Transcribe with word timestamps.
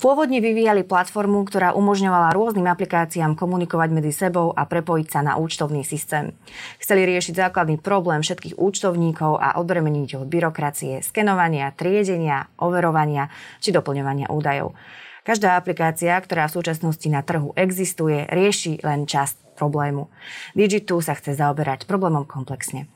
Pôvodne 0.00 0.40
vyvíjali 0.40 0.82
platformu, 0.82 1.44
ktorá 1.44 1.76
umožňovala 1.76 2.32
rôznym 2.32 2.64
aplikáciám 2.72 3.36
komunikovať 3.36 3.88
medzi 3.92 4.12
sebou 4.16 4.48
a 4.48 4.64
prepojiť 4.64 5.06
sa 5.06 5.20
na 5.20 5.36
účtovný 5.36 5.84
systém. 5.84 6.32
Chceli 6.80 7.04
riešiť 7.04 7.36
základný 7.36 7.76
problém 7.76 8.24
všetkých 8.24 8.56
účtovníkov 8.56 9.36
a 9.36 9.60
odbremeniť 9.60 10.16
ho 10.16 10.24
od 10.24 10.32
byrokracie, 10.32 11.04
skenovania, 11.04 11.70
triedenia, 11.76 12.48
overovania 12.58 13.28
či 13.60 13.76
doplňovania 13.76 14.32
údajov. 14.32 14.72
Každá 15.20 15.60
aplikácia, 15.60 16.16
ktorá 16.16 16.48
v 16.48 16.56
súčasnosti 16.58 17.08
na 17.12 17.20
trhu 17.20 17.52
existuje, 17.52 18.24
rieši 18.24 18.80
len 18.80 19.04
časť 19.04 19.60
problému. 19.60 20.08
Digitu 20.56 20.98
sa 21.04 21.12
chce 21.12 21.36
zaoberať 21.36 21.84
problémom 21.84 22.24
komplexne 22.24 22.88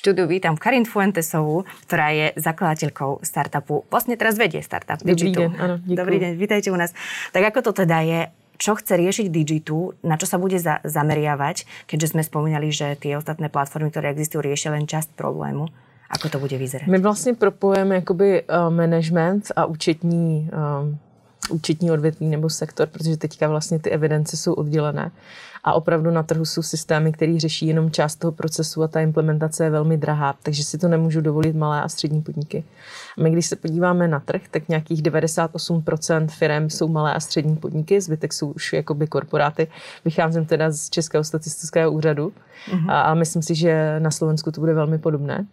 štúdiu 0.00 0.24
vítam 0.24 0.56
Karin 0.56 0.88
Fuentesovú, 0.88 1.68
ktorá 1.84 2.08
je 2.16 2.26
zakladateľkou 2.40 3.20
startupu, 3.20 3.84
vlastne 3.92 4.16
teraz 4.16 4.40
vedie 4.40 4.64
startup 4.64 4.96
Dobrý 5.04 5.28
Digitu. 5.28 5.44
deň, 5.44 5.50
áno, 5.60 5.74
Dobrý 5.84 6.16
deň, 6.16 6.40
vítajte 6.40 6.72
u 6.72 6.78
nás. 6.80 6.96
Tak 7.36 7.52
ako 7.52 7.68
to 7.68 7.84
teda 7.84 8.00
je, 8.00 8.20
čo 8.56 8.80
chce 8.80 8.96
riešiť 8.96 9.26
Digitu, 9.28 9.92
na 10.00 10.16
čo 10.16 10.24
sa 10.24 10.40
bude 10.40 10.56
za, 10.56 10.80
zameriavať, 10.88 11.68
keďže 11.84 12.16
sme 12.16 12.24
spomínali, 12.24 12.72
že 12.72 12.96
tie 12.96 13.20
ostatné 13.20 13.52
platformy, 13.52 13.92
ktoré 13.92 14.08
existujú, 14.16 14.40
riešia 14.40 14.72
len 14.72 14.88
časť 14.88 15.12
problému. 15.20 15.68
Ako 16.10 16.26
to 16.32 16.40
bude 16.40 16.56
vyzerať? 16.56 16.88
My 16.88 16.98
vlastně 16.98 17.34
propojujeme 17.34 17.94
jakoby 17.94 18.42
uh, 18.42 18.70
management 18.70 19.52
a 19.56 19.64
účetní 19.66 20.48
uh, 20.50 20.96
účetní 21.50 21.90
odvětví 21.90 22.28
nebo 22.28 22.50
sektor, 22.50 22.88
protože 22.88 23.16
teďka 23.16 23.48
vlastně 23.48 23.78
ty 23.78 23.90
evidence 23.90 24.36
jsou 24.36 24.52
oddělené. 24.52 25.10
A 25.64 25.72
opravdu 25.72 26.10
na 26.10 26.22
trhu 26.22 26.44
jsou 26.44 26.62
systémy, 26.62 27.12
které 27.12 27.40
řeší 27.40 27.66
jenom 27.66 27.90
část 27.90 28.16
toho 28.16 28.32
procesu 28.32 28.82
a 28.82 28.88
ta 28.88 29.00
implementace 29.00 29.64
je 29.64 29.70
velmi 29.70 29.96
drahá, 29.96 30.34
takže 30.42 30.64
si 30.64 30.78
to 30.78 30.88
nemůžu 30.88 31.20
dovolit 31.20 31.56
malé 31.56 31.82
a 31.82 31.88
střední 31.88 32.22
podniky. 32.22 32.64
A 33.18 33.22
my, 33.22 33.30
když 33.30 33.46
se 33.46 33.56
podíváme 33.56 34.08
na 34.08 34.20
trh, 34.20 34.42
tak 34.50 34.68
nějakých 34.68 35.02
98% 35.02 36.28
firm 36.28 36.70
jsou 36.70 36.88
malé 36.88 37.14
a 37.14 37.20
střední 37.20 37.56
podniky, 37.56 38.00
zbytek 38.00 38.32
jsou 38.32 38.50
už 38.50 38.72
jakoby 38.72 39.06
korporáty. 39.06 39.68
Vycházím 40.04 40.46
teda 40.46 40.70
z 40.70 40.90
Českého 40.90 41.24
statistického 41.24 41.92
úřadu 41.92 42.32
mm-hmm. 42.70 42.90
a, 42.90 43.00
a 43.00 43.14
myslím 43.14 43.42
si, 43.42 43.54
že 43.54 44.00
na 44.00 44.10
Slovensku 44.10 44.52
to 44.52 44.60
bude 44.60 44.74
velmi 44.74 44.98
podobné 44.98 45.46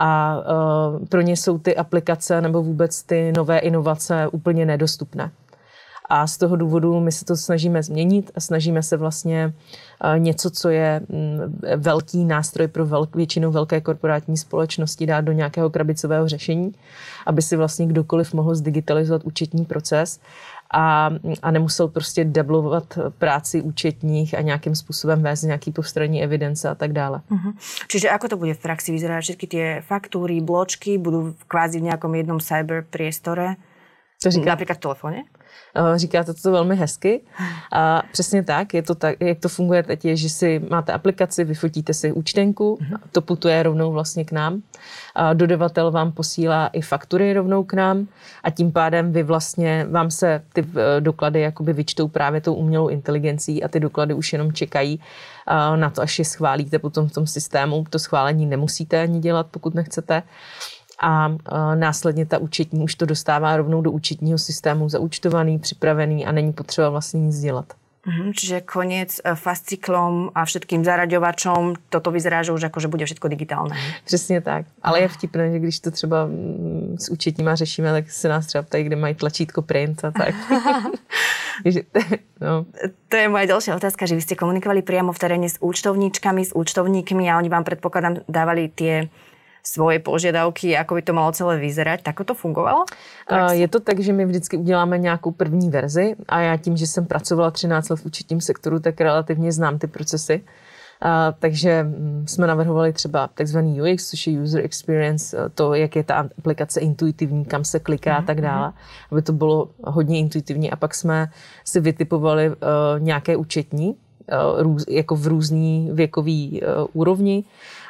a 0.00 0.38
uh, 0.38 1.06
pro 1.06 1.20
ně 1.20 1.36
jsou 1.36 1.58
ty 1.58 1.76
aplikace 1.76 2.40
nebo 2.40 2.62
vůbec 2.62 3.02
ty 3.02 3.32
nové 3.36 3.58
inovace 3.58 4.28
úplně 4.28 4.66
nedostupné. 4.66 5.30
A 6.08 6.26
z 6.26 6.38
toho 6.38 6.56
důvodu 6.56 7.00
my 7.00 7.12
se 7.12 7.24
to 7.24 7.36
snažíme 7.36 7.82
změnit 7.82 8.30
a 8.34 8.40
snažíme 8.40 8.82
se 8.82 8.96
vlastně 8.96 9.52
uh, 10.04 10.18
něco, 10.18 10.50
co 10.50 10.68
je 10.68 11.00
velký 11.76 12.24
nástroj 12.24 12.68
pro 12.68 12.86
velk, 12.86 13.16
většinou 13.16 13.50
velké 13.50 13.80
korporátní 13.80 14.36
společnosti 14.36 15.06
dát 15.06 15.20
do 15.20 15.32
nějakého 15.32 15.70
krabicového 15.70 16.28
řešení, 16.28 16.72
aby 17.26 17.42
si 17.42 17.56
vlastně 17.56 17.86
kdokoliv 17.86 18.34
mohl 18.34 18.54
zdigitalizovat 18.54 19.24
účetní 19.24 19.64
proces 19.64 20.20
a, 20.74 21.10
a 21.42 21.50
nemusel 21.50 21.88
prostě 21.88 22.24
deblovat 22.24 22.98
práci 23.18 23.62
účetních 23.62 24.34
a 24.34 24.40
nějakým 24.40 24.74
způsobem 24.74 25.22
vést 25.22 25.42
nějaký 25.42 25.72
postranní 25.72 26.22
evidence 26.22 26.68
a 26.68 26.74
tak 26.74 26.92
dále. 26.92 27.20
Uh-huh. 27.30 27.52
Čiže 27.88 28.10
ako 28.10 28.28
to 28.28 28.36
bude 28.36 28.54
v 28.54 28.62
praxi 28.62 28.92
vyzerať? 28.92 29.22
Všetky 29.24 29.46
tie 29.46 29.66
faktúry, 29.82 30.38
bločky 30.40 30.98
budú 30.98 31.34
kvázi 31.50 31.82
v 31.82 31.90
nejakom 31.90 32.14
jednom 32.14 32.40
cyber 32.40 32.86
priestore? 32.86 33.58
To 34.22 34.30
říká... 34.30 34.56
V 34.56 34.78
telefoně? 34.78 35.24
Říkáte 35.96 36.34
to 36.34 36.52
velmi 36.52 36.76
hezky. 36.76 37.20
A 37.72 38.02
přesně 38.12 38.42
tak, 38.42 38.74
je 38.74 38.82
to 38.82 38.94
tak, 38.94 39.16
jak 39.20 39.38
to 39.38 39.48
funguje 39.48 39.82
teď, 39.82 40.04
je, 40.04 40.16
že 40.16 40.28
si 40.28 40.62
máte 40.70 40.92
aplikaci, 40.92 41.44
vyfotíte 41.44 41.94
si 41.94 42.12
účtenku, 42.12 42.78
mm-hmm. 42.80 42.98
to 43.12 43.20
putuje 43.20 43.62
rovnou 43.62 43.92
vlastně 43.92 44.24
k 44.24 44.32
nám. 44.32 44.62
A 45.14 45.32
dodavatel 45.32 45.90
vám 45.90 46.12
posílá 46.12 46.66
i 46.66 46.80
faktury 46.80 47.32
rovnou 47.32 47.64
k 47.64 47.72
nám 47.72 48.06
a 48.42 48.50
tím 48.50 48.72
pádem 48.72 49.12
vy 49.12 49.22
vlastně, 49.22 49.86
vám 49.90 50.10
se 50.10 50.42
ty 50.52 50.66
eh, 50.76 51.00
doklady 51.00 51.40
jakoby 51.40 51.72
vyčtou 51.72 52.08
právě 52.08 52.40
tou 52.40 52.54
umělou 52.54 52.88
inteligencí 52.88 53.62
a 53.62 53.68
ty 53.68 53.80
doklady 53.80 54.14
už 54.14 54.32
jenom 54.32 54.52
čekají 54.52 55.00
na 55.76 55.90
to, 55.90 56.02
až 56.02 56.18
je 56.18 56.24
schválíte 56.24 56.78
potom 56.78 57.08
v 57.08 57.12
tom 57.12 57.26
systému. 57.26 57.84
To 57.90 57.98
schválení 57.98 58.46
nemusíte 58.46 59.02
ani 59.02 59.20
dělat, 59.20 59.46
pokud 59.50 59.74
nechcete 59.74 60.22
a 61.00 61.32
následně 61.74 62.26
ta 62.26 62.38
účetní 62.38 62.84
už 62.84 62.94
to 62.94 63.06
dostává 63.06 63.56
rovnou 63.56 63.82
do 63.82 63.90
účetního 63.90 64.38
systému 64.38 64.88
zaúčtovaný, 64.88 65.58
připravený 65.58 66.26
a 66.26 66.32
není 66.32 66.52
potřeba 66.52 66.88
vlastně 66.88 67.20
nic 67.20 67.40
dělat. 67.40 67.66
Mm, 68.06 68.32
čiže 68.32 68.60
koniec 68.60 69.20
e, 69.20 69.34
fasciklom 69.36 70.32
a 70.34 70.44
všetkým 70.44 70.84
zaraďovačom, 70.84 71.76
toto 71.92 72.08
vyzerá, 72.08 72.40
že 72.40 72.56
už 72.56 72.72
akože 72.72 72.88
bude 72.88 73.04
všetko 73.04 73.28
digitálne. 73.28 73.76
Přesně 74.04 74.40
tak. 74.40 74.66
Ale 74.82 75.00
je 75.00 75.08
vtipné, 75.08 75.52
že 75.52 75.58
když 75.58 75.80
to 75.80 75.90
třeba 75.90 76.26
mm, 76.26 76.96
s 76.98 77.08
účetníma 77.12 77.54
řešíme, 77.54 77.92
tak 77.92 78.10
se 78.10 78.28
nás 78.28 78.46
třeba 78.46 78.62
ptají, 78.62 78.84
kde 78.84 78.96
mají 78.96 79.14
tlačítko 79.14 79.62
print 79.62 80.04
a 80.04 80.10
tak. 80.10 80.34
no. 82.40 82.64
To 83.08 83.16
je 83.16 83.28
moja 83.28 83.44
ďalšia 83.44 83.76
otázka, 83.76 84.06
že 84.08 84.16
vy 84.16 84.22
ste 84.24 84.38
komunikovali 84.38 84.80
priamo 84.80 85.12
v 85.12 85.20
teréne 85.20 85.48
s 85.48 85.60
účtovníčkami, 85.60 86.46
s 86.46 86.56
účtovníkmi 86.56 87.28
a 87.28 87.36
oni 87.36 87.52
vám 87.52 87.64
predpokladám 87.68 88.24
dávali 88.28 88.72
tie 88.72 89.12
svoje 89.62 89.98
požiadavky, 89.98 90.76
ako 90.76 90.94
by 90.94 91.02
to 91.02 91.12
malo 91.12 91.30
celé 91.32 91.58
vyzerať. 91.58 92.02
Tak 92.02 92.24
to 92.24 92.34
fungovalo? 92.34 92.84
Je 93.52 93.68
to 93.68 93.80
tak, 93.80 94.00
že 94.00 94.12
my 94.12 94.26
vždycky 94.26 94.56
uděláme 94.56 94.98
nějakou 94.98 95.30
první 95.30 95.70
verzi 95.70 96.16
a 96.28 96.40
já 96.40 96.56
tím, 96.56 96.76
že 96.76 96.86
jsem 96.86 97.06
pracovala 97.06 97.50
13 97.50 97.88
let 97.88 98.00
v 98.00 98.06
účetním 98.06 98.40
sektoru, 98.40 98.80
tak 98.80 99.00
relativně 99.00 99.52
znám 99.52 99.78
ty 99.78 99.86
procesy. 99.86 100.42
A, 101.00 101.32
takže 101.32 101.82
mm, 101.82 102.24
jsme 102.28 102.46
navrhovali 102.46 102.92
třeba 102.92 103.28
takzvaný 103.34 103.82
UX, 103.82 104.10
což 104.10 104.26
je 104.26 104.40
User 104.40 104.64
Experience, 104.64 105.36
to, 105.54 105.74
jak 105.74 105.96
je 105.96 106.04
ta 106.04 106.14
aplikace 106.38 106.80
intuitivní, 106.80 107.44
kam 107.44 107.64
se 107.64 107.80
kliká 107.80 108.16
a 108.16 108.22
tak 108.22 108.36
mhm, 108.36 108.46
dále, 108.46 108.66
mhm. 108.68 108.76
aby 109.10 109.22
to 109.22 109.32
bylo 109.32 109.68
hodně 109.84 110.18
intuitivní. 110.18 110.70
A 110.70 110.76
pak 110.76 110.94
jsme 110.94 111.30
si 111.64 111.80
vytipovali 111.80 112.48
uh, 112.48 112.56
nějaké 112.98 113.36
účetní, 113.36 113.96
růz, 114.58 114.84
jako 114.88 115.16
v 115.16 115.26
různý 115.26 115.90
věkový 115.92 116.60
uh, 116.62 116.86
úrovni 116.92 117.44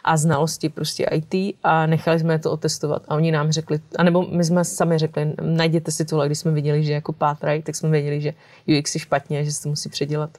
a 0.05 0.17
znalosti 0.17 0.69
prostě 0.69 1.05
IT 1.05 1.57
a 1.63 1.87
nechali 1.87 2.19
jsme 2.19 2.39
to 2.39 2.53
otestovat 2.53 3.03
a 3.09 3.15
oni 3.15 3.33
nám 3.33 3.53
řekli, 3.53 3.81
anebo 3.99 4.27
my 4.31 4.45
jsme 4.45 4.65
sami 4.65 4.99
řekli, 4.99 5.33
najděte 5.43 5.91
si 5.91 6.05
tohle, 6.05 6.27
když 6.27 6.39
jsme 6.39 6.51
viděli, 6.53 6.85
že 6.85 6.93
jako 6.93 7.13
pátrají, 7.13 7.63
tak 7.63 7.77
jsme 7.77 7.91
věděli, 7.91 8.21
že 8.21 8.35
UX 8.79 8.95
je 8.95 9.01
špatně, 9.01 9.45
že 9.45 9.53
se 9.53 9.63
to 9.63 9.69
musí 9.69 9.89
předělat. 9.89 10.31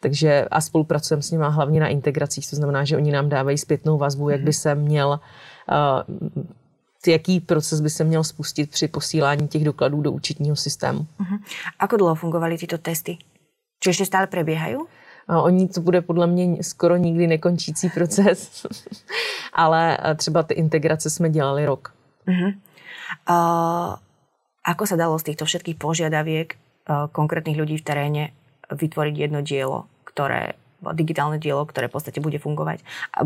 Takže 0.00 0.44
a 0.50 0.60
spolupracujeme 0.60 1.22
s 1.22 1.30
nimi 1.30 1.44
hlavně 1.48 1.80
na 1.80 1.88
integracích, 1.88 2.50
to 2.50 2.56
znamená, 2.56 2.84
že 2.84 2.96
oni 2.96 3.12
nám 3.12 3.28
dávají 3.28 3.58
zpětnou 3.58 3.98
vazbu, 3.98 4.28
jak 4.28 4.40
by 4.40 4.44
mhm. 4.44 4.52
se 4.52 4.74
měl 4.74 5.08
uh, 5.08 6.14
jaký 7.06 7.40
proces 7.40 7.80
by 7.80 7.90
se 7.90 8.04
měl 8.04 8.24
spustit 8.24 8.70
při 8.70 8.88
posílání 8.88 9.48
těch 9.48 9.64
dokladů 9.64 10.02
do 10.02 10.12
účetního 10.12 10.56
systému. 10.56 11.06
Uh-huh. 11.20 11.38
Ako 11.78 11.96
dlouho 11.96 12.14
fungovaly 12.14 12.58
tyto 12.58 12.78
testy? 12.78 13.18
Či 13.80 13.90
ještě 13.90 14.06
stále 14.06 14.26
prebiehají? 14.26 14.76
Oni 15.28 15.68
to 15.68 15.80
bude 15.80 16.00
podle 16.00 16.26
mě 16.26 16.62
skoro 16.62 16.96
nikdy 16.96 17.26
nekončící 17.26 17.88
proces, 17.88 18.66
ale 19.52 19.98
eh, 20.00 20.14
třeba 20.14 20.42
ty 20.42 20.54
integrace 20.54 21.10
jsme 21.10 21.30
dělali 21.30 21.66
rok. 21.66 21.94
Uh-huh. 22.28 22.54
Uh, 23.28 24.00
ako 24.64 24.84
sa 24.88 24.96
dalo 24.96 25.20
z 25.20 25.28
týchto 25.28 25.44
všetkých 25.44 25.76
požiadaviek 25.76 26.56
uh, 26.56 27.06
konkrétnych 27.12 27.60
ľudí 27.60 27.76
v 27.76 27.84
teréne 27.84 28.24
vytvoriť 28.72 29.14
jedno 29.16 29.44
dielo, 29.44 29.84
ktoré 30.08 30.56
digitálne 30.92 31.38
dielo, 31.38 31.64
ktoré 31.64 31.88
v 31.88 31.96
podstate 31.96 32.20
bude 32.20 32.36
fungovať. 32.36 32.84
A 33.14 33.24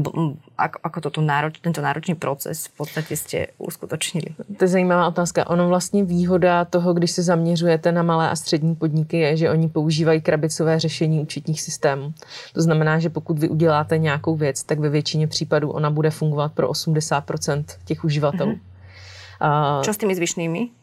ako, 0.56 0.78
ako 0.82 0.98
toto 1.00 1.20
nároč, 1.24 1.58
tento 1.58 1.82
náročný 1.82 2.14
proces 2.14 2.70
v 2.70 2.84
podstate 2.84 3.16
ste 3.16 3.38
uskutočnili? 3.58 4.36
To 4.58 4.62
je 4.64 4.68
zajímavá 4.68 5.08
otázka. 5.08 5.50
Ono 5.50 5.68
vlastně 5.68 6.04
výhoda 6.04 6.64
toho, 6.64 6.94
když 6.94 7.10
se 7.10 7.22
zaměřujete 7.22 7.92
na 7.92 8.02
malé 8.02 8.30
a 8.30 8.36
střední 8.36 8.74
podniky, 8.74 9.18
je, 9.18 9.36
že 9.36 9.50
oni 9.50 9.68
používají 9.68 10.20
krabicové 10.20 10.80
řešení 10.80 11.20
účetních 11.20 11.60
systémů. 11.62 12.12
To 12.54 12.62
znamená, 12.62 12.98
že 12.98 13.10
pokud 13.10 13.38
vy 13.38 13.48
uděláte 13.48 13.98
nějakou 13.98 14.36
věc, 14.36 14.62
tak 14.62 14.78
ve 14.78 14.88
většině 14.88 15.26
případů 15.26 15.70
ona 15.70 15.90
bude 15.90 16.10
fungovat 16.10 16.52
pro 16.52 16.70
80% 16.70 17.64
těch 17.84 18.04
uživatelů. 18.04 18.52
Mm-hmm. 18.52 19.78
Uh, 19.78 19.82
Čo 19.82 19.94
s 19.94 19.96
tými 19.96 20.14
zvyšnými? 20.14 20.77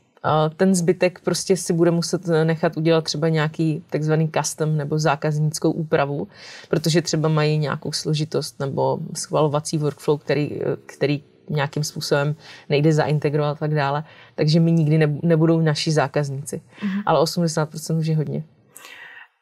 Ten 0.58 0.76
zbytek 0.76 1.20
prostě 1.20 1.58
si 1.58 1.74
bude 1.74 1.92
muset 1.92 2.28
nechat 2.28 2.78
udělat 2.78 3.04
třeba 3.04 3.30
nějaký 3.30 3.84
takzvaný 3.90 4.30
custom 4.38 4.78
nebo 4.78 5.00
zákaznickou 5.00 5.72
úpravu, 5.72 6.28
protože 6.70 7.02
třeba 7.02 7.30
mají 7.30 7.58
nějakou 7.58 7.92
složitost 7.92 8.60
nebo 8.60 9.00
schvalovací 9.16 9.78
workflow, 9.78 10.20
který, 10.20 10.62
který 10.86 11.24
nějakým 11.50 11.84
způsobem 11.84 12.36
nejde 12.70 12.94
zaintegrovat 12.94 13.58
a 13.58 13.60
tak 13.60 13.74
dále. 13.74 14.04
Takže 14.36 14.60
mi 14.60 14.72
nikdy 14.72 14.98
nebudou 15.24 15.62
naši 15.62 15.92
zákazníci. 15.92 16.58
Mm-hmm. 16.58 17.04
Ale 17.06 17.24
80% 17.24 18.00
už 18.00 18.08
je 18.08 18.16
hodně. 18.16 18.44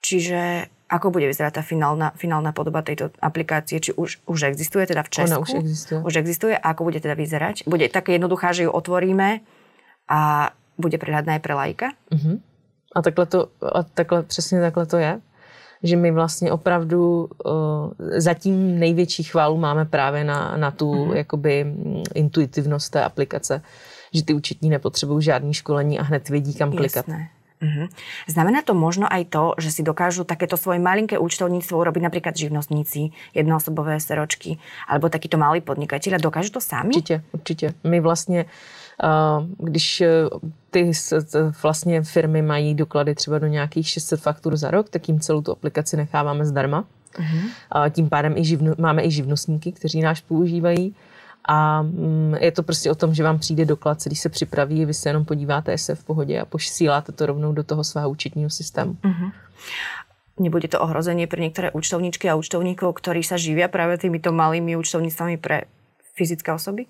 Čiže 0.03 0.67
ako 0.91 1.15
bude 1.15 1.31
vyzerať 1.31 1.57
tá 1.57 1.63
finálna, 1.63 2.11
finálna 2.19 2.51
podoba 2.51 2.83
tejto 2.83 3.09
aplikácie? 3.23 3.79
Či 3.79 3.95
už, 3.95 4.19
už 4.27 4.39
existuje 4.51 4.83
teda 4.85 5.01
v 5.07 5.09
Česku? 5.09 5.31
Ona 5.31 5.39
už 5.39 5.51
existuje. 5.63 5.99
Už 6.03 6.15
existuje. 6.19 6.53
A 6.59 6.75
ako 6.75 6.91
bude 6.91 6.99
teda 6.99 7.15
vyzerať? 7.15 7.63
Bude 7.65 7.87
také 7.89 8.19
jednoduchá, 8.19 8.51
že 8.51 8.67
ju 8.67 8.71
otvoríme 8.75 9.39
a 10.11 10.51
bude 10.77 10.97
prehľadná 10.97 11.37
aj 11.37 11.41
pre 11.43 11.53
lajka? 11.53 11.87
Uh-huh. 12.11 12.39
A 12.95 13.01
takhle 13.01 13.25
to, 13.25 13.47
a 13.61 13.83
takhle, 13.83 14.23
přesně 14.23 14.61
takhle 14.61 14.85
to 14.85 14.97
je. 14.97 15.21
že 15.83 15.95
my 15.95 16.11
vlastně 16.11 16.51
opravdu 16.51 17.29
uh, 17.45 17.51
zatím 18.17 18.79
největší 18.79 19.23
chválu 19.23 19.57
máme 19.57 19.85
právě 19.85 20.23
na, 20.23 20.57
na 20.57 20.71
tu 20.71 20.93
mm-hmm. 20.93 21.15
jakoby 21.15 21.73
intuitivnost 22.15 22.91
té 22.91 23.03
aplikace, 23.03 23.61
že 24.13 24.23
ty 24.23 24.33
účetní 24.33 24.69
nepotřebují 24.69 25.23
žádný 25.23 25.53
školení 25.53 25.99
a 25.99 26.03
hned 26.03 26.29
vědí, 26.29 26.53
kam 26.53 26.71
klikat. 26.71 27.07
Jasné. 27.07 27.29
Uh-huh. 27.63 27.87
Znamená 28.27 28.59
to 28.61 28.75
možno 28.75 29.07
aj 29.07 29.23
to, 29.31 29.55
že 29.55 29.71
si 29.71 29.81
dokážu 29.87 30.27
takéto 30.27 30.59
svoje 30.59 30.83
malinké 30.83 31.15
účtovníctvo 31.15 31.79
urobiť 31.79 32.03
napríklad 32.03 32.35
živnostníci, 32.35 33.15
jednoosobové 33.31 34.03
seročky, 34.03 34.59
alebo 34.83 35.07
takýto 35.07 35.39
malí 35.39 35.63
podnikatelia. 35.63 36.19
Dokážu 36.19 36.51
to 36.51 36.59
sami? 36.59 36.91
Určitě, 36.91 37.23
určitě. 37.31 37.73
My 37.87 38.03
vlastně, 38.03 38.45
když 39.57 40.01
e, 40.01 40.09
ty 40.69 40.91
vlastně 41.63 42.01
firmy 42.03 42.41
mají 42.41 42.75
doklady 42.75 43.15
třeba 43.15 43.39
do 43.39 43.47
nějakých 43.47 43.87
600 43.87 44.21
faktur 44.21 44.57
za 44.57 44.71
rok, 44.71 44.89
tak 44.89 45.07
jim 45.07 45.19
celou 45.19 45.41
tu 45.41 45.51
aplikaci 45.51 45.97
necháváme 45.97 46.45
zdarma. 46.45 46.85
Uh-huh. 47.13 47.91
Tím 47.91 48.09
pádem 48.09 48.37
i 48.37 48.45
živno, 48.45 48.73
máme 48.77 49.05
i 49.05 49.11
živnostníky, 49.11 49.71
kteří 49.71 50.01
náš 50.01 50.21
používají. 50.21 50.95
A 51.47 51.81
mm, 51.81 52.35
je 52.39 52.51
to 52.51 52.63
prostě 52.63 52.91
o 52.91 52.95
tom, 52.95 53.13
že 53.13 53.23
vám 53.23 53.39
přijde 53.39 53.65
doklad, 53.65 54.01
celý 54.01 54.15
se 54.15 54.29
připraví, 54.29 54.85
vy 54.85 54.93
se 54.93 55.09
jenom 55.09 55.25
podíváte, 55.25 55.71
jestli 55.71 55.91
je 55.91 55.95
v 55.95 56.03
pohodě 56.03 56.39
a 56.39 56.45
posíláte 56.45 57.11
to 57.11 57.25
rovnou 57.25 57.51
do 57.51 57.63
toho 57.63 57.83
svého 57.83 58.09
účetního 58.09 58.49
systému. 58.49 58.93
Uh-huh. 58.93 59.31
Nebude 60.39 60.65
to 60.65 60.81
ohrozenie 60.81 61.29
pre 61.29 61.37
niektoré 61.37 61.69
účtovníčky 61.77 62.25
a 62.25 62.33
účtovníkov, 62.33 62.97
ktorí 62.97 63.21
sa 63.21 63.37
živia 63.37 63.69
práve 63.69 64.01
týmito 64.01 64.33
malými 64.33 64.73
účtovníctvami 64.73 65.37
pre 65.37 65.69
fyzické 66.15 66.53
osoby? 66.53 66.85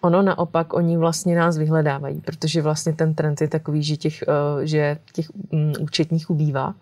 Ono 0.00 0.22
naopak, 0.22 0.74
oni 0.74 0.96
vlastně 0.96 1.36
nás 1.36 1.58
vyhledávají, 1.58 2.20
protože 2.20 2.62
vlastně 2.62 2.92
ten 2.92 3.14
trend 3.14 3.40
je 3.40 3.48
takový, 3.48 3.82
že 3.82 3.96
těch, 3.96 4.22
eh, 4.22 4.66
že 4.66 4.98
těch 5.12 5.26
mm, 5.52 5.72
účetních 5.80 6.30
ubývá 6.30 6.74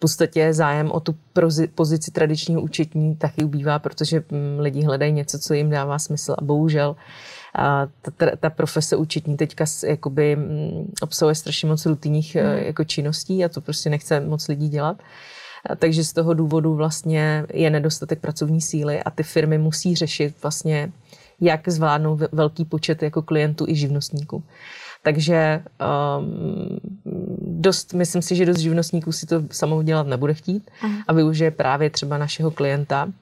podstatě 0.00 0.54
zájem 0.54 0.90
o 0.90 1.00
tu 1.00 1.14
pozici 1.74 2.10
tradičního 2.10 2.60
účetní 2.60 3.16
taky 3.16 3.44
ubývá, 3.44 3.78
protože 3.78 4.24
mm, 4.30 4.60
lidi 4.60 4.82
hledají 4.82 5.12
něco, 5.12 5.38
co 5.38 5.54
jim 5.54 5.70
dává 5.70 5.98
smysl 5.98 6.34
a 6.38 6.44
bohužel 6.44 6.96
a 7.54 7.86
ta, 8.16 8.26
ta 8.40 8.50
profese 8.50 8.96
účetní 8.96 9.36
teďka 9.36 9.64
jakoby 9.86 10.36
mm, 10.36 10.92
obsahuje 11.02 11.34
strašně 11.34 11.68
moc 11.68 11.86
rutinních 11.86 12.34
mm. 12.36 12.42
jako 12.42 12.84
činností 12.84 13.44
a 13.44 13.48
to 13.48 13.60
prostě 13.60 13.90
nechce 13.90 14.20
moc 14.20 14.48
lidí 14.48 14.68
dělat. 14.68 15.02
Takže 15.78 16.04
z 16.04 16.12
toho 16.12 16.34
důvodu 16.34 16.74
vlastně 16.74 17.46
je 17.54 17.70
nedostatek 17.70 18.20
pracovní 18.20 18.60
síly 18.60 19.02
a 19.02 19.10
ty 19.10 19.22
firmy 19.22 19.58
musí 19.58 19.94
řešit 19.96 20.34
vlastně, 20.42 20.92
jak 21.40 21.68
zvládnout 21.68 22.20
velký 22.32 22.64
počet 22.64 23.02
jako 23.02 23.22
klientů 23.22 23.64
i 23.68 23.74
živnostníků. 23.74 24.42
Takže 25.02 25.62
um, 26.18 26.80
dost, 27.38 27.94
myslím 27.94 28.22
si, 28.22 28.36
že 28.36 28.46
dost 28.46 28.58
živnostníků 28.58 29.12
si 29.12 29.26
to 29.26 29.42
samou 29.50 29.82
dělat 29.82 30.06
nebude 30.06 30.34
chtít 30.34 30.70
uh-huh. 30.82 31.02
a 31.08 31.12
využije 31.12 31.50
právě 31.50 31.90
třeba 31.90 32.18
našeho 32.18 32.50
klienta, 32.50 33.04
uh, 33.04 33.12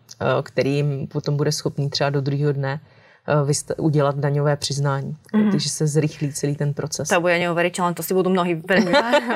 který 0.42 0.74
jim 0.74 1.06
potom 1.06 1.36
bude 1.36 1.52
schopný 1.52 1.90
třeba 1.90 2.10
do 2.10 2.20
druhého 2.20 2.52
dne 2.52 2.80
udělat 3.76 4.16
daňové 4.18 4.56
přiznání. 4.56 5.16
Mm. 5.34 5.50
Takže 5.50 5.68
se 5.68 5.86
zrychlí 5.86 6.32
celý 6.32 6.56
ten 6.56 6.74
proces. 6.74 7.08
To 7.08 7.20
bude 7.20 7.38
neuveriteľné, 7.38 7.94
to 7.94 8.02
si 8.02 8.16
budú 8.16 8.32
mnohí 8.32 8.56
veľmi 8.56 8.92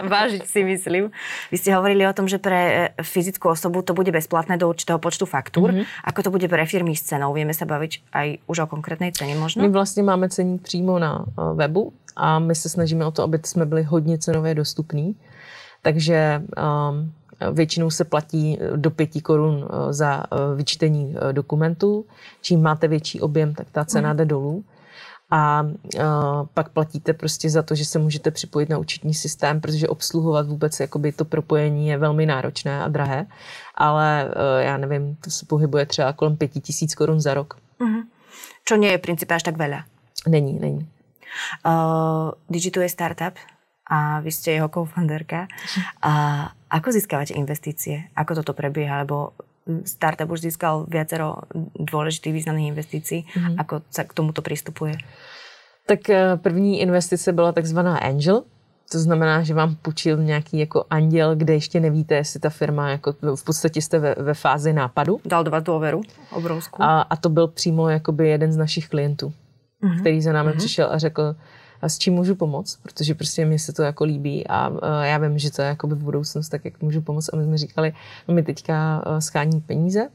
vážiť, 0.09 0.43
si 0.55 0.65
myslím. 0.65 1.13
Vy 1.53 1.57
ste 1.59 1.77
hovorili 1.77 2.09
o 2.09 2.13
tom, 2.17 2.29
že 2.29 2.41
pre 2.41 2.93
e, 2.97 3.03
fyzickú 3.03 3.53
osobu 3.53 3.83
to 3.85 3.93
bude 3.93 4.09
bezplatné 4.09 4.57
do 4.57 4.69
určitého 4.69 4.97
počtu 4.99 5.29
faktúr. 5.29 5.71
Mm-hmm. 5.73 6.09
Ako 6.09 6.21
to 6.25 6.31
bude 6.33 6.49
pre 6.49 6.65
firmy 6.65 6.97
s 6.97 7.05
cenou? 7.05 7.37
Vieme 7.37 7.53
sa 7.53 7.69
baviť 7.69 7.93
aj 8.13 8.29
už 8.49 8.57
o 8.65 8.67
konkrétnej 8.67 9.13
cene 9.13 9.37
možno? 9.37 9.63
My 9.63 9.69
vlastně 9.69 10.03
máme 10.03 10.29
ceník 10.29 10.63
přímo 10.63 10.99
na 10.99 11.21
uh, 11.21 11.57
webu 11.57 11.93
a 12.17 12.39
my 12.39 12.55
se 12.55 12.69
snažíme 12.69 13.05
o 13.07 13.11
to, 13.11 13.23
aby 13.23 13.41
jsme 13.45 13.67
byli 13.67 13.83
hodně 13.83 14.19
cenově 14.19 14.55
dostupní. 14.55 15.17
Takže 15.83 16.43
um, 16.57 17.13
většinou 17.53 17.91
se 17.91 18.05
platí 18.05 18.59
do 18.77 18.91
5 18.91 19.23
korun 19.23 19.55
uh, 19.55 19.93
za 19.93 20.25
uh, 20.33 20.57
vyčtení 20.57 21.15
dokumentů. 21.33 22.05
Čím 22.41 22.63
máte 22.63 22.89
větší 22.89 23.21
objem, 23.21 23.55
tak 23.55 23.67
ta 23.73 23.85
cena 23.85 24.13
mm. 24.13 24.17
jde 24.17 24.25
dolů. 24.25 24.65
A 25.35 25.67
pak 26.55 26.69
platíte 26.69 27.13
prostě 27.13 27.51
za 27.51 27.63
to, 27.63 27.75
že 27.75 27.85
se 27.85 27.99
můžete 27.99 28.31
připojit 28.31 28.69
na 28.69 28.79
účetní 28.79 29.15
systém, 29.15 29.61
protože 29.61 29.89
obsluhovat 29.89 30.47
vůbec 30.47 30.81
jakoby 30.81 31.13
to 31.13 31.25
propojení 31.25 31.89
je 31.89 31.99
velmi 31.99 32.27
náročné 32.27 32.83
a 32.83 32.89
drahé. 32.89 33.27
Ale 33.75 34.29
já 34.59 34.77
nevím, 34.77 35.17
to 35.25 35.31
se 35.31 35.47
pohybuje 35.47 35.87
třeba 35.87 36.13
kolem 36.13 36.37
5000 36.37 36.95
korun 36.95 37.21
za 37.21 37.35
rok. 37.35 37.57
Čo 38.65 38.79
nie 38.79 38.95
je 38.95 38.99
v 38.99 39.05
princípe 39.05 39.35
až 39.35 39.43
tak 39.43 39.59
veľa. 39.59 39.85
Není, 40.27 40.59
není. 40.59 40.87
Uh, 41.67 42.31
Digitu 42.51 42.81
je 42.81 42.89
startup 42.89 43.35
a 43.87 44.21
vy 44.21 44.31
ste 44.33 44.59
jeho 44.59 44.69
co-founderka. 44.69 45.49
A 46.03 46.13
ako 46.71 46.89
získavate 46.93 47.35
investície? 47.35 48.11
Ako 48.15 48.41
toto 48.41 48.53
prebieha? 48.55 49.03
Lebo 49.03 49.35
startup 49.85 50.31
už 50.31 50.41
získal 50.51 50.87
viacero 50.91 51.47
dôležitých 51.79 52.35
významných 52.35 52.71
investícií. 52.75 53.21
Mm-hmm. 53.27 53.55
Ako 53.63 53.87
sa 53.91 54.03
k 54.03 54.15
tomuto 54.15 54.43
přistupuje? 54.43 54.99
Tak 55.87 56.11
e, 56.11 56.37
první 56.37 56.81
investice 56.81 57.33
byla 57.33 57.53
takzvaná 57.53 57.99
angel, 57.99 58.43
to 58.93 58.99
znamená, 58.99 59.43
že 59.43 59.55
vám 59.55 59.75
půjčil 59.75 60.17
nějaký 60.17 60.59
jako 60.59 60.85
anděl, 60.91 61.37
kde 61.37 61.55
ještě 61.55 61.81
nevíte, 61.81 62.15
jestli 62.15 62.41
ta 62.41 62.51
firma, 62.51 62.91
jako 62.91 63.13
v 63.37 63.45
podstatě 63.45 63.83
jste 63.83 63.99
ve, 63.99 64.15
ve 64.19 64.35
fázi 64.35 64.73
nápadu. 64.73 65.21
Dal 65.25 65.45
dva 65.45 65.61
důvěru 65.61 66.03
obrovskou. 66.31 66.83
A, 66.83 67.01
a 67.01 67.17
to 67.17 67.29
byl 67.29 67.49
přímo 67.49 67.89
jakoby 67.89 68.29
jeden 68.29 68.53
z 68.53 68.57
našich 68.57 68.89
klientů 68.89 69.33
mm-hmm. 69.83 70.01
který 70.01 70.23
za 70.23 70.33
námi 70.33 70.51
mm-hmm. 70.51 70.57
přišel 70.57 70.89
a 70.93 70.99
řekl, 70.99 71.37
a 71.83 71.89
s 71.89 71.99
čím 71.99 72.15
můžu 72.15 72.35
pomoct, 72.35 72.79
protože 72.83 73.15
prostě 73.15 73.45
mě 73.45 73.59
se 73.59 73.73
to 73.73 73.83
jako 73.83 74.05
líbí 74.05 74.47
a 74.47 74.69
uh, 74.69 74.79
já 75.03 75.19
vím, 75.19 75.39
že 75.39 75.51
to 75.51 75.63
je 75.63 75.69
jako 75.69 75.87
by 75.87 75.95
v 75.95 76.03
budoucnost, 76.03 76.49
tak 76.49 76.65
jak 76.65 76.83
můžu 76.83 77.01
pomoct. 77.01 77.31
A 77.33 77.37
my 77.37 77.45
jsme 77.45 77.59
říkali, 77.59 77.93
no 78.29 78.35
my 78.35 78.43
teďka 78.43 79.03
uh, 79.07 79.19
schání 79.19 79.61
peníze 79.61 80.09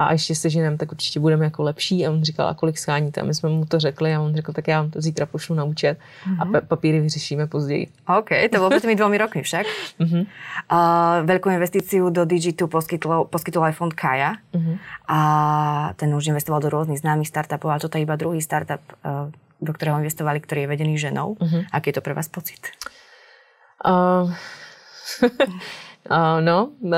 a 0.00 0.12
ještě 0.12 0.34
se 0.34 0.50
ženem, 0.50 0.76
tak 0.76 0.92
určitě 0.92 1.20
budeme 1.20 1.44
jako 1.44 1.62
lepší. 1.62 2.06
A 2.06 2.10
on 2.10 2.22
říkal, 2.22 2.48
a 2.48 2.54
kolik 2.54 2.78
scháníte? 2.78 3.20
A 3.20 3.24
my 3.24 3.34
jsme 3.34 3.48
mu 3.48 3.64
to 3.64 3.80
řekli 3.80 4.14
a 4.14 4.20
on 4.20 4.34
řekl, 4.34 4.52
tak 4.52 4.68
já 4.68 4.82
vám 4.82 4.90
to 4.90 5.00
zítra 5.00 5.26
pošlu 5.26 5.54
na 5.54 5.64
účet 5.64 5.98
mm-hmm. 5.98 6.36
a 6.40 6.44
mhm. 6.44 6.60
papíry 6.68 7.00
vyřešíme 7.00 7.46
později. 7.46 7.86
OK, 8.18 8.28
to 8.52 8.58
bylo 8.58 8.70
před 8.70 8.80
těmi 8.80 8.96
dvomi 8.96 9.18
rokmi 9.18 9.42
však. 9.42 9.66
Mm-hmm. 10.00 10.26
Uh, 10.72 11.26
velkou 11.26 11.50
investici 11.50 12.00
do 12.10 12.24
Digitu 12.24 12.66
poskytl, 12.66 13.24
poskytl 13.30 13.64
aj 13.64 13.72
fond 13.72 13.94
Kaja 13.94 14.32
mm-hmm. 14.32 14.78
a 15.08 15.92
ten 15.96 16.14
už 16.14 16.26
investoval 16.26 16.60
do 16.60 16.70
různých 16.70 16.98
známých 16.98 17.28
startupů, 17.28 17.68
ale 17.68 17.80
toto 17.80 17.98
je 17.98 18.02
iba 18.02 18.16
druhý 18.16 18.42
startup, 18.42 18.80
uh, 19.04 19.32
do 19.62 19.72
kterého 19.72 19.98
investovali, 19.98 20.40
který 20.40 20.60
je 20.60 20.66
vedený 20.66 20.98
ženou. 20.98 21.34
Mm-hmm. 21.34 21.64
Aký 21.72 21.88
je 21.88 21.92
to 21.92 22.00
pro 22.00 22.14
vás 22.14 22.28
pocit? 22.28 22.60
Uh, 23.86 24.32
uh, 26.10 26.40
no, 26.40 26.68
uh, 26.80 26.92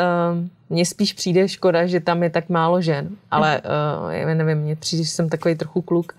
mně 0.70 0.86
spíš 0.86 1.12
přijde 1.12 1.48
škoda, 1.48 1.86
že 1.86 2.00
tam 2.00 2.22
je 2.22 2.30
tak 2.30 2.48
málo 2.48 2.80
žen, 2.80 3.08
ale 3.30 3.60
uh, 4.04 4.10
já 4.10 4.34
nevím, 4.34 4.58
mně 4.58 4.76
přijde, 4.76 5.04
že 5.04 5.10
jsem 5.10 5.28
takový 5.28 5.54
trochu 5.54 5.82
kluk, 5.82 6.12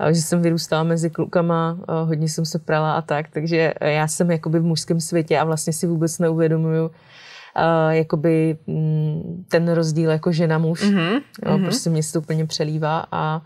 uh, 0.00 0.06
že 0.12 0.22
jsem 0.22 0.42
vyrůstala 0.42 0.82
mezi 0.82 1.10
klukama, 1.10 1.72
uh, 1.72 2.08
hodně 2.08 2.28
jsem 2.28 2.44
se 2.44 2.58
prala 2.58 2.94
a 2.94 3.02
tak, 3.02 3.28
takže 3.28 3.74
já 3.80 4.08
jsem 4.08 4.30
jakoby 4.30 4.58
v 4.58 4.64
mužském 4.64 5.00
světě 5.00 5.38
a 5.38 5.44
vlastně 5.44 5.72
si 5.72 5.86
vůbec 5.86 6.18
neuvědomuju, 6.18 6.84
uh, 6.84 6.92
jakoby 7.90 8.58
mm, 8.66 9.44
ten 9.48 9.72
rozdíl 9.72 10.10
jako 10.10 10.32
žena-muž. 10.32 10.82
Mm-hmm. 10.82 11.22
Jo, 11.46 11.52
mm-hmm. 11.52 11.64
Prostě 11.64 11.90
mě 11.90 12.02
se 12.02 12.12
to 12.12 12.18
úplně 12.18 12.46
přelívá 12.46 13.06
a, 13.12 13.42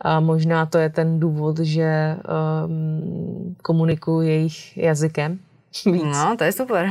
a 0.00 0.20
možná 0.20 0.66
to 0.66 0.78
je 0.78 0.90
ten 0.90 1.20
důvod, 1.20 1.58
že 1.58 2.16
um, 2.66 3.56
komunikuju 3.62 4.20
jejich 4.20 4.76
jazykem 4.76 5.38
víc. 5.86 6.02
No, 6.02 6.36
to 6.38 6.44
je 6.44 6.52
super. 6.52 6.90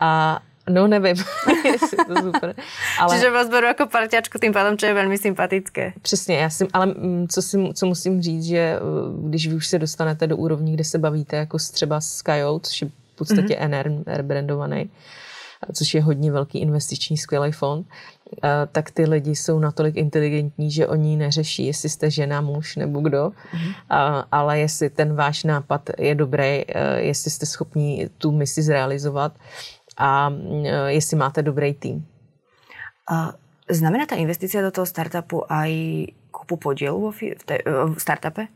A, 0.00 0.40
No 0.68 0.86
nevím, 0.86 1.16
jestli 1.64 1.96
to 1.96 2.22
super. 2.22 2.54
Ale... 3.00 3.14
Čiže 3.14 3.30
vás 3.30 3.48
beru 3.48 3.66
jako 3.66 3.86
parťačku 3.86 4.38
tím 4.38 4.52
pádem, 4.52 4.78
čo 4.78 4.86
je 4.86 4.94
velmi 4.94 5.18
sympatické. 5.18 5.92
Přesně, 6.02 6.36
já 6.38 6.50
si, 6.50 6.68
ale 6.72 6.86
mm, 6.86 7.28
co, 7.28 7.42
si, 7.42 7.58
co 7.74 7.86
musím 7.86 8.22
říct, 8.22 8.44
že 8.44 8.78
uh, 8.80 9.28
když 9.28 9.48
vy 9.48 9.54
už 9.54 9.66
se 9.66 9.78
dostanete 9.78 10.26
do 10.26 10.36
úrovní, 10.36 10.74
kde 10.74 10.84
se 10.84 10.98
bavíte 10.98 11.36
jako 11.36 11.58
třeba 11.72 12.00
s 12.00 12.22
Kajou, 12.22 12.58
což 12.58 12.82
je 12.82 12.88
v 12.88 13.16
podstatě 13.16 13.58
mm-hmm. 13.60 13.68
NR, 13.68 13.90
NR 13.90 14.22
brandovaný, 14.22 14.90
což 15.72 15.94
je 15.94 16.02
hodně 16.02 16.32
velký 16.32 16.58
investiční 16.58 17.16
skvělý 17.16 17.52
fond, 17.52 17.86
uh, 17.86 18.50
tak 18.72 18.90
ty 18.90 19.08
lidi 19.08 19.36
jsou 19.36 19.58
natolik 19.58 19.96
inteligentní, 19.96 20.70
že 20.70 20.86
oni 20.86 21.16
neřeší, 21.16 21.66
jestli 21.66 21.88
jste 21.88 22.10
žena, 22.10 22.40
muž 22.40 22.76
nebo 22.76 23.00
kdo, 23.00 23.32
mm-hmm. 23.52 23.74
ale 24.32 24.58
jestli 24.58 24.90
ten 24.90 25.14
váš 25.14 25.44
nápad 25.44 25.90
je 25.98 26.14
dobrý, 26.14 26.64
uh, 26.64 26.72
jestli 26.96 27.30
jste 27.30 27.46
schopni 27.46 28.10
tu 28.18 28.32
misi 28.32 28.62
zrealizovat, 28.62 29.32
a 30.00 30.32
e, 30.64 30.92
jestli 30.92 31.16
máte 31.16 31.42
dobrý 31.42 31.74
tým. 31.74 32.06
A 33.10 33.32
znamená 33.70 34.06
ta 34.06 34.16
investice 34.16 34.62
do 34.62 34.70
toho 34.70 34.86
startupu 34.86 35.52
aj 35.52 35.72
kupu 36.30 36.56
podielu 36.56 37.10
v, 37.10 37.20
te, 37.44 37.58
v 37.94 37.98
startupe? 37.98 38.46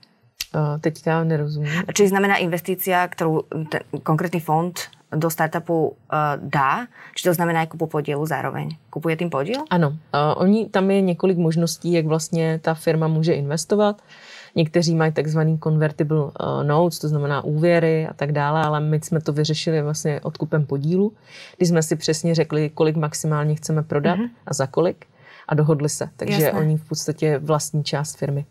Teďka 0.81 1.25
nerozumím. 1.25 1.83
Či 1.95 2.09
znamená 2.09 2.37
investícia, 2.37 3.09
kterou 3.09 3.43
ten 3.43 3.81
konkrétní 4.03 4.41
fond 4.41 4.81
do 5.15 5.31
startupu 5.31 5.89
uh, 5.89 5.95
dá, 6.39 6.87
či 7.15 7.25
to 7.25 7.35
znamená 7.35 7.63
i 7.63 7.67
kupu 7.67 7.87
podielu 7.87 8.27
zároveň? 8.27 8.69
Kupuje 8.91 9.17
tým 9.17 9.31
podíl? 9.31 9.65
Ano, 9.71 9.89
uh, 9.89 9.97
oni, 10.37 10.69
tam 10.69 10.91
je 10.91 11.01
několik 11.01 11.39
možností, 11.39 11.93
jak 11.93 12.07
vlastně 12.07 12.59
ta 12.63 12.75
firma 12.75 13.09
může 13.09 13.33
investovat. 13.33 14.03
Někteří 14.57 14.95
mají 14.95 15.13
takzvaný 15.13 15.59
convertible 15.59 16.19
uh, 16.19 16.31
notes, 16.63 16.99
to 16.99 17.09
znamená 17.09 17.45
úvěry 17.45 18.07
a 18.07 18.15
tak 18.15 18.33
dále, 18.33 18.63
ale 18.63 18.81
my 18.81 19.01
jsme 19.03 19.21
to 19.21 19.33
vyřešili 19.33 19.83
vlastně 19.83 20.21
odkupem 20.21 20.67
podílu, 20.67 21.13
kdy 21.57 21.67
jsme 21.67 21.83
si 21.83 21.97
přesně 21.97 22.35
řekli, 22.35 22.71
kolik 22.71 22.97
maximálně 22.97 23.55
chceme 23.55 23.83
prodat 23.83 24.19
mm-hmm. 24.19 24.31
a 24.47 24.55
za 24.55 24.67
kolik 24.67 25.07
a 25.49 25.55
dohodli 25.55 25.89
se. 25.89 26.09
Takže 26.17 26.43
Jasné. 26.43 26.61
oni 26.61 26.77
v 26.77 26.89
podstatě 26.89 27.39
vlastní 27.39 27.85
část 27.85 28.17
firmy. 28.17 28.45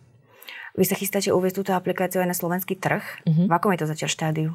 Vy 0.77 0.85
se 0.85 0.95
chystáte 0.95 1.33
uvést 1.33 1.53
tuto 1.53 1.73
aplikaci 1.73 2.25
na 2.25 2.33
slovenský 2.33 2.75
trh. 2.75 3.03
Mm-hmm. 3.27 3.47
V 3.47 3.53
akom 3.53 3.71
je 3.71 3.77
to 3.77 3.87
zatím 3.87 4.07
štádiu? 4.07 4.53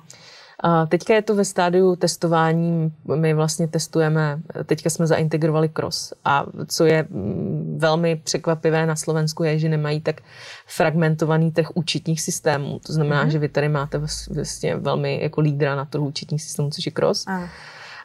A 0.60 0.86
teďka 0.86 1.14
je 1.14 1.22
to 1.22 1.34
ve 1.34 1.44
stádiu 1.44 1.96
testování. 1.96 2.92
My 3.14 3.34
vlastně 3.34 3.68
testujeme, 3.68 4.40
teďka 4.66 4.90
jsme 4.90 5.06
zaintegrovali 5.06 5.68
cross. 5.68 6.12
A 6.24 6.46
co 6.66 6.84
je 6.84 7.06
mm, 7.10 7.78
velmi 7.80 8.16
překvapivé 8.16 8.86
na 8.86 8.96
Slovensku 8.96 9.44
je, 9.44 9.58
že 9.58 9.68
nemají 9.68 10.00
tak 10.00 10.20
fragmentovaný 10.66 11.52
trh 11.52 11.66
účetních 11.74 12.20
systémů. 12.20 12.80
To 12.86 12.92
znamená, 12.92 13.24
mm-hmm. 13.24 13.30
že 13.30 13.38
vy 13.38 13.48
tady 13.48 13.68
máte 13.68 14.00
vlastně 14.30 14.76
velmi 14.76 15.22
jako 15.22 15.40
lídra 15.40 15.76
na 15.76 15.84
trhu 15.84 16.06
účetních 16.06 16.42
systémů, 16.42 16.70
což 16.70 16.86
je 16.86 16.92
cross. 16.92 17.26
A. 17.26 17.48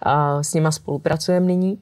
A 0.02 0.44
s 0.44 0.54
nima 0.54 0.72
spolupracujeme 0.72 1.46
nyní 1.46 1.80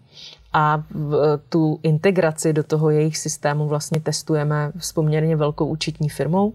a 0.53 0.83
v, 0.91 1.39
tu 1.49 1.79
integraci 1.83 2.53
do 2.53 2.63
toho 2.63 2.89
jejich 2.89 3.17
systému 3.17 3.67
vlastně 3.67 3.99
testujeme 3.99 4.71
s 4.79 4.91
poměrně 4.91 5.35
velkou 5.35 5.65
účetní 5.65 6.09
firmou, 6.09 6.53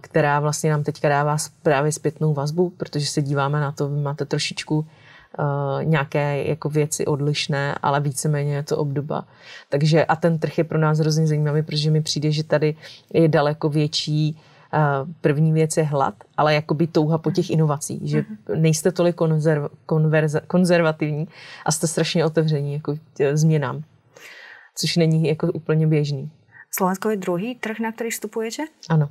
která 0.00 0.40
vlastně 0.40 0.70
nám 0.70 0.82
teďka 0.82 1.08
dává 1.08 1.36
právě 1.62 1.92
zpětnou 1.92 2.34
vazbu, 2.34 2.70
protože 2.70 3.06
se 3.06 3.22
díváme 3.22 3.60
na 3.60 3.72
to, 3.72 3.88
vy 3.88 4.00
máte 4.00 4.24
trošičku 4.24 4.86
nějaké 5.82 6.44
jako 6.44 6.68
věci 6.68 7.06
odlišné, 7.06 7.74
ale 7.82 8.00
víceméně 8.00 8.54
je 8.54 8.62
to 8.62 8.78
obdoba. 8.78 9.24
Takže 9.68 10.04
a 10.04 10.16
ten 10.16 10.38
trh 10.38 10.58
je 10.58 10.64
pro 10.64 10.78
nás 10.78 10.98
hrozně 10.98 11.26
zajímavý, 11.26 11.62
protože 11.62 11.90
mi 11.90 12.02
přijde, 12.02 12.32
že 12.32 12.44
tady 12.44 12.74
je 13.14 13.28
daleko 13.28 13.68
větší 13.68 14.36
První 15.20 15.52
věc 15.52 15.76
je 15.76 15.82
hlad, 15.82 16.14
ale 16.36 16.54
jakoby 16.54 16.86
touha 16.86 17.18
po 17.18 17.30
těch 17.30 17.50
inovacích, 17.50 18.10
že 18.10 18.24
mhm. 18.28 18.62
nejste 18.62 18.92
tolik 18.92 19.16
konzerv, 19.16 19.62
konverza, 19.86 20.40
konzervativní 20.46 21.28
a 21.64 21.72
jste 21.72 21.86
strašně 21.86 22.24
otevření 22.24 22.72
jako 22.72 22.98
změnám, 23.32 23.82
což 24.74 24.96
není 24.96 25.28
jako 25.28 25.46
úplně 25.52 25.86
běžný. 25.86 26.30
Slovensko 26.70 27.10
je 27.10 27.16
druhý 27.16 27.54
trh, 27.54 27.80
na 27.80 27.92
který 27.92 28.10
vstupujete? 28.10 28.62
Ano. 28.88 29.08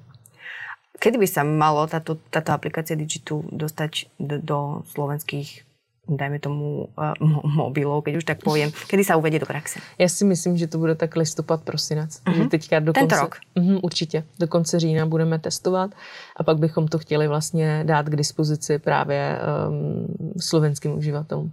Kedy 0.99 1.17
by 1.17 1.27
sa 1.29 1.45
malo 1.45 1.85
táto, 1.85 2.17
táto 2.33 2.57
aplikácia 2.57 2.97
Digitu 2.97 3.45
dostať 3.53 4.09
do, 4.17 4.41
do 4.41 4.59
slovenských 4.89 5.67
dajme 6.07 6.39
tomu 6.39 6.87
uh, 6.95 7.13
mobilov, 7.43 8.07
keď 8.07 8.13
už 8.15 8.25
tak 8.25 8.39
poviem. 8.39 8.71
Kedy 8.71 9.03
sa 9.03 9.19
uvedie 9.19 9.39
do 9.39 9.45
praxe? 9.45 9.79
Já 9.99 10.09
si 10.09 10.25
myslím, 10.25 10.57
že 10.57 10.67
to 10.67 10.77
bude 10.77 10.95
tak 10.95 11.15
listopad, 11.15 11.61
prosinec. 11.63 12.21
Uh-huh. 12.23 12.33
Že 12.33 12.49
teďka 12.49 12.79
do 12.79 12.93
Tento 12.93 13.15
konce, 13.15 13.21
rok? 13.21 13.37
Uh, 13.55 13.79
určitě. 13.81 14.23
Do 14.39 14.47
konce 14.47 14.79
října 14.79 15.05
budeme 15.05 15.39
testovat 15.39 15.91
a 16.35 16.43
pak 16.43 16.57
bychom 16.57 16.87
to 16.87 16.97
chtěli 16.97 17.27
vlastně 17.27 17.83
dát 17.83 18.05
k 18.05 18.15
dispozici 18.15 18.79
právě 18.79 19.39
um, 19.69 20.07
slovenským 20.39 20.97
uživatelům. 20.97 21.51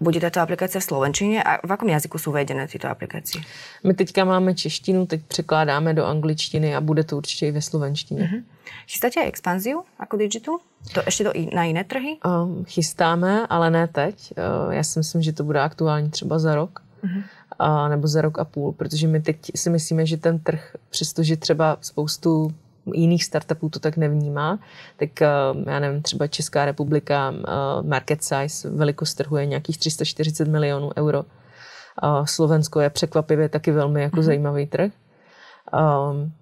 Bude 0.00 0.20
tato 0.20 0.40
aplikace 0.40 0.80
v 0.80 0.84
slovenčině 0.84 1.42
a 1.42 1.66
v 1.66 1.70
jakém 1.70 1.88
jazyku 1.88 2.18
jsou 2.18 2.30
uvedené 2.30 2.68
tyto 2.68 2.88
aplikace? 2.88 3.38
My 3.84 3.94
teďka 3.94 4.24
máme 4.24 4.54
češtinu, 4.54 5.06
teď 5.06 5.22
překládáme 5.28 5.94
do 5.94 6.06
angličtiny 6.06 6.76
a 6.76 6.80
bude 6.80 7.04
to 7.04 7.16
určitě 7.16 7.46
i 7.46 7.50
ve 7.50 7.62
slovenštině. 7.62 8.22
Uh-huh. 8.22 8.42
Chystáte 8.88 9.24
expanziu 9.24 9.82
jako 10.00 10.16
Digitu? 10.16 10.58
To 10.94 11.02
ještě 11.06 11.24
do, 11.24 11.32
na 11.54 11.64
jiné 11.64 11.84
trhy? 11.84 12.16
Um, 12.26 12.64
chystáme, 12.64 13.46
ale 13.46 13.70
ne 13.70 13.88
teď. 13.88 14.32
Uh, 14.66 14.72
já 14.74 14.82
si 14.82 14.98
myslím, 14.98 15.22
že 15.22 15.32
to 15.32 15.44
bude 15.44 15.60
aktuální 15.60 16.10
třeba 16.10 16.38
za 16.38 16.54
rok. 16.54 16.82
Uh-huh. 17.04 17.22
A, 17.58 17.88
nebo 17.88 18.08
za 18.08 18.20
rok 18.20 18.38
a 18.38 18.44
půl, 18.44 18.72
protože 18.72 19.08
my 19.08 19.22
teď 19.22 19.38
si 19.54 19.70
myslíme, 19.70 20.06
že 20.06 20.16
ten 20.16 20.38
trh, 20.38 20.76
přestože 20.90 21.36
třeba 21.36 21.76
spoustu 21.80 22.54
jiných 22.94 23.24
startupů 23.24 23.68
to 23.68 23.80
tak 23.80 23.96
nevnímá, 23.96 24.58
tak 24.96 25.22
eh, 25.22 25.28
já 25.66 25.80
nevím, 25.80 26.02
třeba 26.02 26.26
Česká 26.26 26.64
republika, 26.64 27.34
eh, 27.38 27.50
market 27.82 28.24
size, 28.24 28.70
velikost 28.70 29.14
trhu 29.14 29.36
je 29.36 29.46
nějakých 29.46 29.78
340 29.78 30.48
milionů 30.48 30.90
euro. 30.96 31.24
Slovensko 32.24 32.80
je 32.80 32.90
překvapivě 32.90 33.48
taky 33.48 33.72
velmi 33.72 34.02
jako 34.02 34.16
mm-hmm. 34.16 34.22
zajímavý 34.22 34.66
trh. 34.66 34.92
Um, 35.72 36.32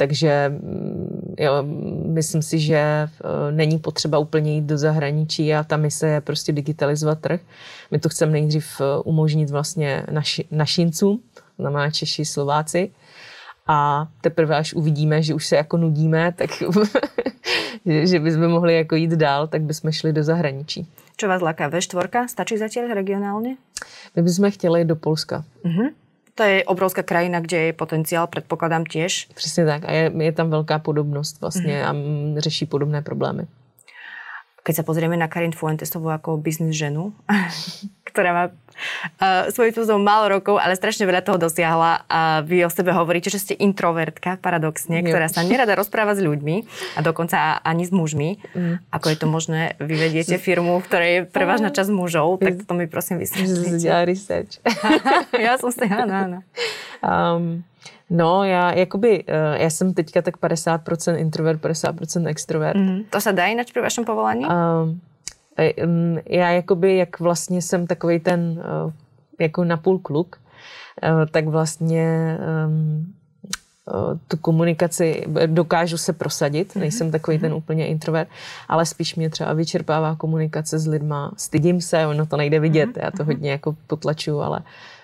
takže 0.00 0.48
mm, 0.48 1.34
jo, 1.38 1.64
myslím 2.06 2.42
si, 2.42 2.58
že 2.58 2.76
eh, 2.76 3.08
není 3.50 3.78
potřeba 3.78 4.18
úplně 4.18 4.54
jít 4.54 4.64
do 4.64 4.78
zahraničí 4.78 5.54
a 5.54 5.64
ta 5.64 5.76
mise 5.76 6.08
je 6.08 6.20
prostě 6.20 6.52
digitalizovat 6.52 7.18
trh. 7.18 7.40
My 7.90 7.98
to 7.98 8.08
chceme 8.08 8.32
nejdřív 8.32 8.80
umožnit 9.04 9.50
vlastně 9.50 10.04
naši, 10.10 10.44
našincům, 10.50 11.20
znamená 11.58 11.90
Češi, 11.90 12.24
Slováci, 12.24 12.90
a 13.66 14.08
teprve 14.20 14.56
až 14.56 14.74
uvidíme, 14.74 15.22
že 15.22 15.34
už 15.34 15.46
se 15.46 15.56
jako 15.56 15.76
nudíme, 15.76 16.32
tak 16.32 16.50
že 18.04 18.18
bychom 18.18 18.48
mohli 18.48 18.76
jako 18.76 18.94
jít 18.94 19.10
dál, 19.10 19.46
tak 19.46 19.62
bychom 19.62 19.92
šli 19.92 20.12
do 20.12 20.22
zahraničí. 20.22 20.86
Čo 21.16 21.28
vás 21.28 21.42
láká? 21.42 21.70
V4? 21.70 22.26
Stačí 22.26 22.58
zatím 22.58 22.90
regionálně? 22.90 23.56
My 24.16 24.22
bychom 24.22 24.50
chtěli 24.50 24.84
do 24.84 24.96
Polska. 24.96 25.44
Uh-huh. 25.64 25.90
To 26.34 26.42
je 26.42 26.64
obrovská 26.64 27.02
krajina, 27.02 27.40
kde 27.40 27.56
je 27.56 27.72
potenciál, 27.72 28.26
předpokládám 28.26 28.84
těž. 28.84 29.28
Přesně 29.34 29.66
tak. 29.66 29.84
A 29.84 29.92
je, 29.92 30.12
je 30.18 30.32
tam 30.32 30.50
velká 30.50 30.78
podobnost 30.78 31.40
vlastně 31.40 31.82
uh-huh. 31.84 32.36
a 32.36 32.40
řeší 32.40 32.66
podobné 32.66 33.02
problémy. 33.02 33.46
Keď 34.60 34.74
sa 34.80 34.84
pozrieme 34.84 35.16
na 35.16 35.30
Karin 35.30 35.56
Fuentesovú 35.56 36.12
ako 36.12 36.36
biznis 36.36 36.76
ženu, 36.76 37.16
ktorá 38.10 38.30
má 38.34 38.44
uh, 38.50 39.48
svojím 39.54 39.72
spôsobom 39.72 40.02
málo 40.02 40.26
rokov, 40.28 40.58
ale 40.58 40.74
strašne 40.74 41.06
veľa 41.06 41.22
toho 41.22 41.38
dosiahla. 41.38 42.04
A 42.10 42.42
vy 42.42 42.66
o 42.66 42.70
sebe 42.70 42.90
hovoríte, 42.90 43.30
že 43.30 43.38
ste 43.38 43.54
introvertka, 43.54 44.36
paradoxne, 44.42 45.00
jo. 45.00 45.14
ktorá 45.14 45.30
sa 45.30 45.46
nerada 45.46 45.78
rozpráva 45.78 46.18
s 46.18 46.20
ľuďmi 46.20 46.66
a 46.96 47.00
dokonca 47.00 47.62
ani 47.62 47.86
s 47.86 47.92
mužmi. 47.94 48.42
Mm. 48.52 48.74
Ako 48.90 49.06
je 49.14 49.16
to 49.16 49.26
možné? 49.30 49.78
Vy 49.78 49.94
vediete 49.94 50.36
firmu, 50.42 50.82
v 50.82 50.86
ktorej 50.90 51.10
je 51.10 51.20
prevažná 51.30 51.70
časť 51.70 51.90
mužov, 51.94 52.42
tak 52.42 52.66
to 52.66 52.72
mi 52.74 52.90
prosím 52.90 53.22
vysvetlíte. 53.22 53.86
research. 54.04 54.58
ja 55.38 55.54
som 55.56 55.70
si, 55.70 55.86
áno, 55.86 56.12
áno. 56.12 56.38
Um, 57.00 57.64
No, 58.10 58.44
já 58.44 58.72
jakoby, 58.72 59.24
eh, 59.26 59.62
já 59.62 59.70
jsem 59.70 59.94
teďka 59.94 60.22
tak 60.22 60.36
50% 60.36 61.16
introvert, 61.16 61.60
50% 61.60 62.26
extrovert. 62.26 62.76
Mm. 62.76 63.00
To 63.10 63.20
se 63.20 63.32
dá 63.32 63.46
jinak 63.46 63.66
při 63.66 63.80
vašem 63.80 64.04
povolání? 64.04 64.46
Um, 64.46 65.00
já 66.26 66.50
jakoby, 66.50 66.96
jak 66.96 67.20
vlastně 67.20 67.62
jsem 67.62 67.86
takový 67.86 68.20
ten 68.20 68.62
eh, 68.62 68.92
jako 69.44 69.64
napůl 69.64 69.98
kluk, 69.98 70.36
eh, 71.02 71.26
tak 71.30 71.46
vlastně 71.46 72.38
um, 72.66 73.12
tu 74.28 74.36
komunikaci 74.36 75.24
dokážu 75.46 75.98
se 75.98 76.12
prosadit, 76.12 76.74
mhm. 76.74 76.80
nejsem 76.80 77.10
takový 77.10 77.38
ten 77.38 77.54
úplně 77.54 77.86
introvert, 77.86 78.28
ale 78.68 78.86
spíš 78.86 79.14
mě 79.14 79.30
třeba 79.30 79.52
vyčerpává 79.52 80.16
komunikace 80.16 80.78
s 80.78 80.86
lidma. 80.86 81.32
Stydím 81.36 81.80
se, 81.80 82.06
ono 82.06 82.26
to 82.26 82.36
nejde 82.36 82.60
vidět, 82.60 82.86
mhm. 82.86 83.00
já 83.02 83.10
to 83.10 83.24
hodně 83.24 83.50
jako 83.50 83.76
potlačuju, 83.86 84.40
ale 84.40 84.60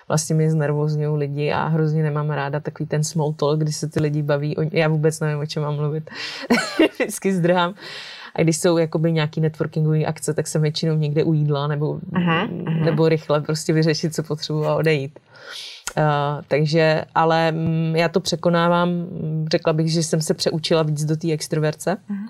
vlastně 0.07 0.35
mi 0.35 0.51
znervozňují 0.51 1.17
lidi 1.17 1.51
a 1.51 1.67
hrozně 1.67 2.03
nemám 2.03 2.29
ráda 2.29 2.59
takový 2.59 2.87
ten 2.87 3.03
small 3.03 3.33
talk, 3.33 3.59
kdy 3.59 3.71
se 3.71 3.89
ty 3.89 3.99
lidi 3.99 4.21
baví, 4.21 4.55
já 4.71 4.87
vůbec 4.87 5.19
nevím, 5.19 5.39
o 5.39 5.45
čem 5.45 5.63
mám 5.63 5.75
mluvit, 5.75 6.09
vždycky 6.93 7.33
zdrhám. 7.33 7.73
A 8.35 8.41
když 8.41 8.57
jsou 8.57 8.77
jakoby 8.77 9.11
nějaký 9.11 9.41
networkingové 9.41 10.05
akce, 10.05 10.33
tak 10.33 10.47
jsem 10.47 10.61
většinou 10.61 10.95
někde 10.95 11.23
u 11.23 11.33
jídla 11.33 11.67
nebo, 11.67 11.99
aha, 12.13 12.41
aha. 12.67 12.85
nebo 12.85 13.09
rychle 13.09 13.41
prostě 13.41 13.73
vyřešit, 13.73 14.15
co 14.15 14.23
potřebuji 14.23 14.65
a 14.65 14.75
odejít. 14.75 15.19
Uh, 15.97 16.03
takže, 16.47 17.03
ale 17.15 17.53
um, 17.55 17.95
já 17.95 18.09
to 18.09 18.19
překonávám. 18.19 18.89
Řekla 19.51 19.73
bych, 19.73 19.91
že 19.91 20.03
jsem 20.03 20.21
se 20.21 20.33
přeučila 20.33 20.83
víc 20.83 21.05
do 21.05 21.17
té 21.17 21.31
extroverce. 21.31 21.97
Uh-huh. 22.09 22.27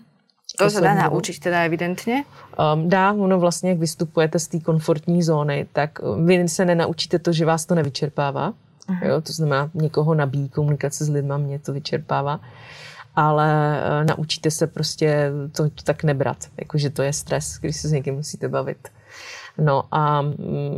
To 0.58 0.70
se 0.70 0.82
dá 0.82 0.94
naučit 0.94 1.40
teda 1.40 1.64
evidentně? 1.64 2.24
Um, 2.74 2.90
dá, 2.90 3.14
ono 3.14 3.40
vlastně, 3.40 3.70
jak 3.70 3.80
vystupujete 3.80 4.40
z 4.40 4.48
té 4.48 4.60
komfortní 4.60 5.24
zóny, 5.24 5.68
tak 5.74 6.00
vy 6.26 6.50
se 6.50 6.66
nenaučíte 6.66 7.20
to, 7.20 7.32
že 7.32 7.46
vás 7.46 7.66
to 7.66 7.76
nevyčerpává. 7.76 8.54
Uh-huh. 8.90 9.08
Jo, 9.08 9.22
to 9.22 9.34
znamená, 9.34 9.70
někoho 9.74 10.16
nabíjí 10.16 10.50
komunikace 10.50 11.06
s 11.06 11.10
lidma, 11.10 11.38
mě 11.38 11.60
to 11.60 11.74
vyčerpává. 11.74 12.40
Ale 13.16 13.80
uh, 14.02 14.16
naučíte 14.18 14.52
se 14.52 14.68
prostě 14.68 15.32
to, 15.52 15.70
to 15.70 15.84
tak 15.84 16.04
nebrat, 16.04 16.38
jakože 16.58 16.90
to 16.90 17.02
je 17.02 17.14
stres, 17.14 17.58
když 17.62 17.78
se 17.78 17.88
s 17.88 17.92
někým 17.92 18.16
musíte 18.16 18.48
bavit. 18.48 18.88
No 19.58 19.84
a 19.92 20.22
um, 20.22 20.36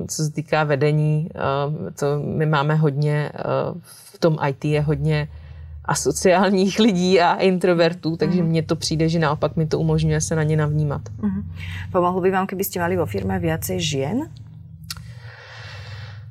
co 0.07 0.23
se 0.23 0.31
týká 0.31 0.63
vedení, 0.63 1.29
to 1.99 2.05
my 2.23 2.45
máme 2.45 2.75
hodně, 2.75 3.31
v 3.83 4.19
tom 4.19 4.37
IT 4.47 4.65
je 4.65 4.81
hodně 4.81 5.27
asociálních 5.89 6.79
lidí 6.79 7.21
a 7.21 7.33
introvertů, 7.33 8.17
takže 8.17 8.43
mně 8.43 8.63
to 8.63 8.75
přijde, 8.75 9.09
že 9.09 9.19
naopak 9.19 9.55
mi 9.55 9.67
to 9.67 9.79
umožňuje 9.79 10.21
se 10.21 10.35
na 10.35 10.43
ně 10.43 10.57
navnímat. 10.57 11.01
Uh-huh. 11.21 11.43
Pomohlo 11.91 12.21
by 12.21 12.31
vám, 12.31 12.47
kdybyste 12.47 12.79
mali 12.79 12.97
vo 12.97 13.05
firmě 13.05 13.39
více 13.39 13.79
žen? 13.79 14.17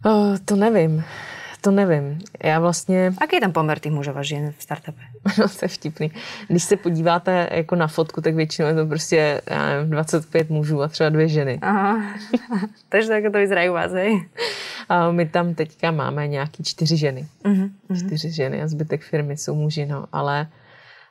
Uh, 0.07 0.37
to 0.45 0.57
nevím. 0.57 1.05
To 1.61 1.71
nevím. 1.71 2.19
Já 2.45 2.61
vlastně... 2.61 3.13
Aký 3.19 3.37
je 3.37 3.41
tam 3.41 3.53
poměr 3.53 3.79
těch 3.79 3.93
mužů 3.93 4.11
a 4.17 4.23
žen 4.23 4.53
v 4.59 4.63
startupe? 4.63 5.01
No, 5.39 5.49
to 5.49 5.59
je 5.63 5.69
vtipný. 5.69 6.13
Když 6.49 6.63
se 6.63 6.77
podíváte 6.77 7.49
jako 7.53 7.77
na 7.77 7.87
fotku, 7.87 8.21
tak 8.21 8.35
většinou 8.35 8.69
je 8.69 8.75
to 8.75 8.87
prostě 8.87 9.43
já 9.51 9.67
nevím, 9.67 9.91
25 9.91 10.51
mužů 10.51 10.83
a 10.83 10.89
třeba 10.89 11.11
dvě 11.11 11.29
ženy. 11.29 11.59
Aha. 11.63 12.03
Takže 12.89 13.09
tak 13.09 13.23
to 13.33 13.39
vyzerají 13.39 13.71
u 13.71 13.73
vás, 13.73 13.93
hej? 13.93 14.29
A 14.89 15.11
my 15.11 15.27
tam 15.27 15.55
teďka 15.55 15.91
máme 15.91 16.29
nějaký 16.29 16.63
čtyři 16.65 16.97
ženy. 16.97 17.27
Uh-huh. 17.45 17.71
Čtyři 17.99 18.31
ženy 18.31 18.63
a 18.63 18.69
zbytek 18.69 19.03
firmy 19.03 19.37
jsou 19.37 19.55
muži, 19.55 19.87
no. 19.87 20.07
Ale 20.13 20.49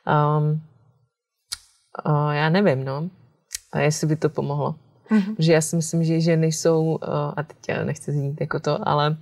Um, 0.08 0.60
uh, 2.06 2.30
já 2.30 2.48
nevím, 2.48 2.84
no. 2.84 3.08
A 3.72 3.78
jestli 3.78 4.06
by 4.06 4.16
to 4.16 4.28
pomohlo. 4.28 4.74
Mm-hmm. 5.10 5.34
Protože 5.36 5.52
já 5.52 5.60
si 5.60 5.76
myslím, 5.76 6.04
že 6.04 6.20
ženy 6.20 6.46
jsou, 6.46 6.84
uh, 6.84 6.98
a 7.36 7.42
teď 7.42 7.56
já 7.68 7.84
nechci 7.84 8.12
znít 8.12 8.40
jako 8.40 8.60
to, 8.60 8.88
ale 8.88 9.10
uh, 9.10 9.16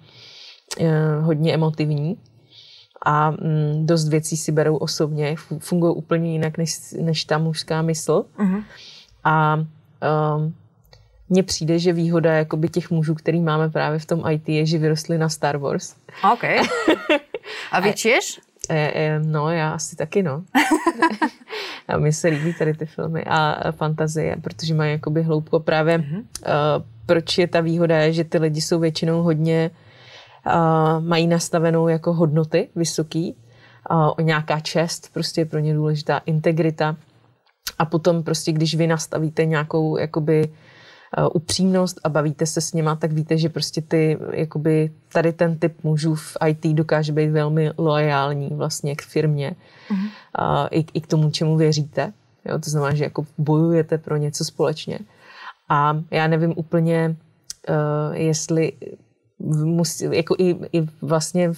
hodně 1.21 1.55
emotivní 1.55 2.17
a 3.07 3.31
mm, 3.31 3.87
dost 3.87 4.09
věcí 4.09 4.37
si 4.37 4.53
berou 4.53 4.77
osobně, 4.77 5.37
fungují 5.59 5.95
úplně 5.95 6.33
jinak 6.33 6.59
než, 6.59 6.77
než 7.01 7.25
ta 7.25 7.39
mužská 7.39 7.83
mysl. 7.83 8.25
Mm-hmm. 8.39 8.65
A 9.25 9.57
um, 9.57 10.55
mně 11.29 11.43
přijde, 11.43 11.79
že 11.79 11.93
výhoda 11.93 12.33
jakoby 12.33 12.69
těch 12.69 12.91
mužů, 12.91 13.15
který 13.15 13.41
máme 13.41 13.71
právě 13.71 13.99
v 13.99 14.07
tom 14.07 14.23
IT, 14.31 14.49
je, 14.49 14.67
že 14.67 14.79
vyrostli 14.79 15.19
na 15.19 15.29
Star 15.29 15.57
Wars. 15.57 15.95
OK. 16.33 16.45
A 17.73 17.81
vy? 17.81 17.95
E, 18.69 18.93
e, 18.95 19.21
no, 19.21 19.51
já 19.51 19.71
asi 19.71 19.97
taky, 19.97 20.23
no. 20.23 20.45
a 21.89 21.97
mně 21.97 22.13
se 22.13 22.29
líbí 22.29 22.55
tady 22.55 22.75
ty 22.75 22.87
filmy 22.87 23.25
a 23.25 23.73
fantazie, 23.73 24.37
protože 24.37 24.75
mají 24.75 24.93
jakoby 24.93 25.23
hloubko 25.23 25.61
právě. 25.61 25.99
Mm-hmm. 25.99 26.19
Uh, 26.19 26.85
proč 27.07 27.39
je 27.39 27.47
ta 27.47 27.61
výhoda, 27.61 27.99
je, 27.99 28.13
že 28.13 28.25
ty 28.25 28.39
lidi 28.39 28.61
jsou 28.61 28.79
většinou 28.79 29.23
hodně, 29.23 29.71
uh, 29.73 29.86
mají 31.01 31.27
nastavenou 31.27 31.89
jako 31.89 32.13
hodnoty 32.13 32.69
vysoký, 32.77 33.37
uh, 33.91 34.25
nějaká 34.25 34.61
čest, 34.61 35.13
prostě 35.13 35.41
je 35.41 35.45
pro 35.45 35.59
ně 35.59 35.75
důležitá 35.75 36.19
integrita. 36.19 36.97
A 37.79 37.85
potom 37.85 38.23
prostě, 38.23 38.53
když 38.53 38.75
vy 38.75 38.87
nastavíte 38.87 39.45
nějakou 39.45 39.99
jakoby 39.99 40.53
upřímnost 41.33 42.01
a 42.05 42.09
bavíte 42.09 42.47
se 42.47 42.61
s 42.61 42.73
nima, 42.73 42.97
tak 42.97 43.13
víte, 43.13 43.39
že 43.39 43.49
prostě 43.49 43.81
ty, 43.81 44.19
jakoby 44.33 44.91
tady 45.13 45.33
ten 45.33 45.59
typ 45.59 45.85
mužů 45.85 46.15
v 46.15 46.37
IT 46.47 46.67
dokáže 46.67 47.13
být 47.13 47.31
velmi 47.31 47.71
loajální 47.79 48.49
vlastně 48.49 48.97
k 48.97 49.03
firmě 49.03 49.53
uh-huh. 49.91 50.09
a 50.35 50.67
i, 50.67 50.85
i 50.95 51.01
k 51.01 51.07
tomu, 51.07 51.31
čemu 51.31 51.57
věříte. 51.57 52.13
Jo, 52.45 52.59
to 52.59 52.71
znamená, 52.71 52.95
že 52.95 53.05
jako 53.05 53.27
bojujete 53.39 53.99
pro 53.99 54.17
něco 54.17 54.45
společně. 54.45 54.99
A 55.69 55.99
já 56.11 56.27
nevím 56.27 56.53
úplně, 56.57 57.17
uh, 57.69 58.17
jestli 58.17 58.73
musí, 59.39 60.05
jako 60.11 60.37
i, 60.39 60.57
i 60.73 60.87
vlastně 61.03 61.53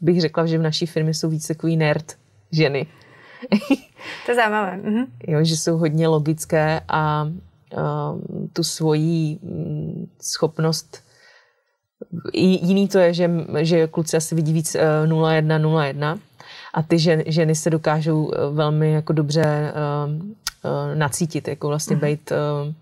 bych 0.00 0.20
řekla, 0.20 0.46
že 0.46 0.58
v 0.58 0.62
naší 0.62 0.86
firmě 0.86 1.14
jsou 1.14 1.28
víc 1.28 1.46
takový 1.46 1.76
nerd 1.76 2.16
ženy. 2.52 2.86
to 4.26 4.32
je 4.32 4.34
zajímavé. 4.34 4.76
Mhm. 4.76 5.06
Jo, 5.28 5.44
že 5.44 5.56
jsou 5.56 5.76
hodně 5.76 6.08
logické 6.08 6.80
a 6.88 7.28
Um, 7.72 8.48
tu 8.52 8.64
svoji 8.64 9.38
mm, 9.42 10.08
schopnost 10.22 11.04
Jiný 12.34 12.88
to 12.88 12.98
je, 12.98 13.14
že, 13.14 13.30
že 13.60 13.86
kluci 13.86 14.16
asi 14.16 14.34
vidí 14.34 14.52
víc 14.52 14.76
0-1, 15.06 15.66
uh, 15.66 15.72
0-1 15.72 16.18
a 16.74 16.82
ty 16.82 16.98
žen, 16.98 17.22
ženy 17.26 17.54
se 17.54 17.70
dokážou 17.70 18.24
uh, 18.24 18.34
velmi 18.56 18.92
jako 18.92 19.12
dobře 19.12 19.72
uh, 19.72 20.12
uh, 20.14 20.94
nacítit, 20.94 21.48
jako 21.48 21.68
vlastně 21.68 21.96
mm. 21.96 22.02
být 22.02 22.32
uh, 22.32 22.72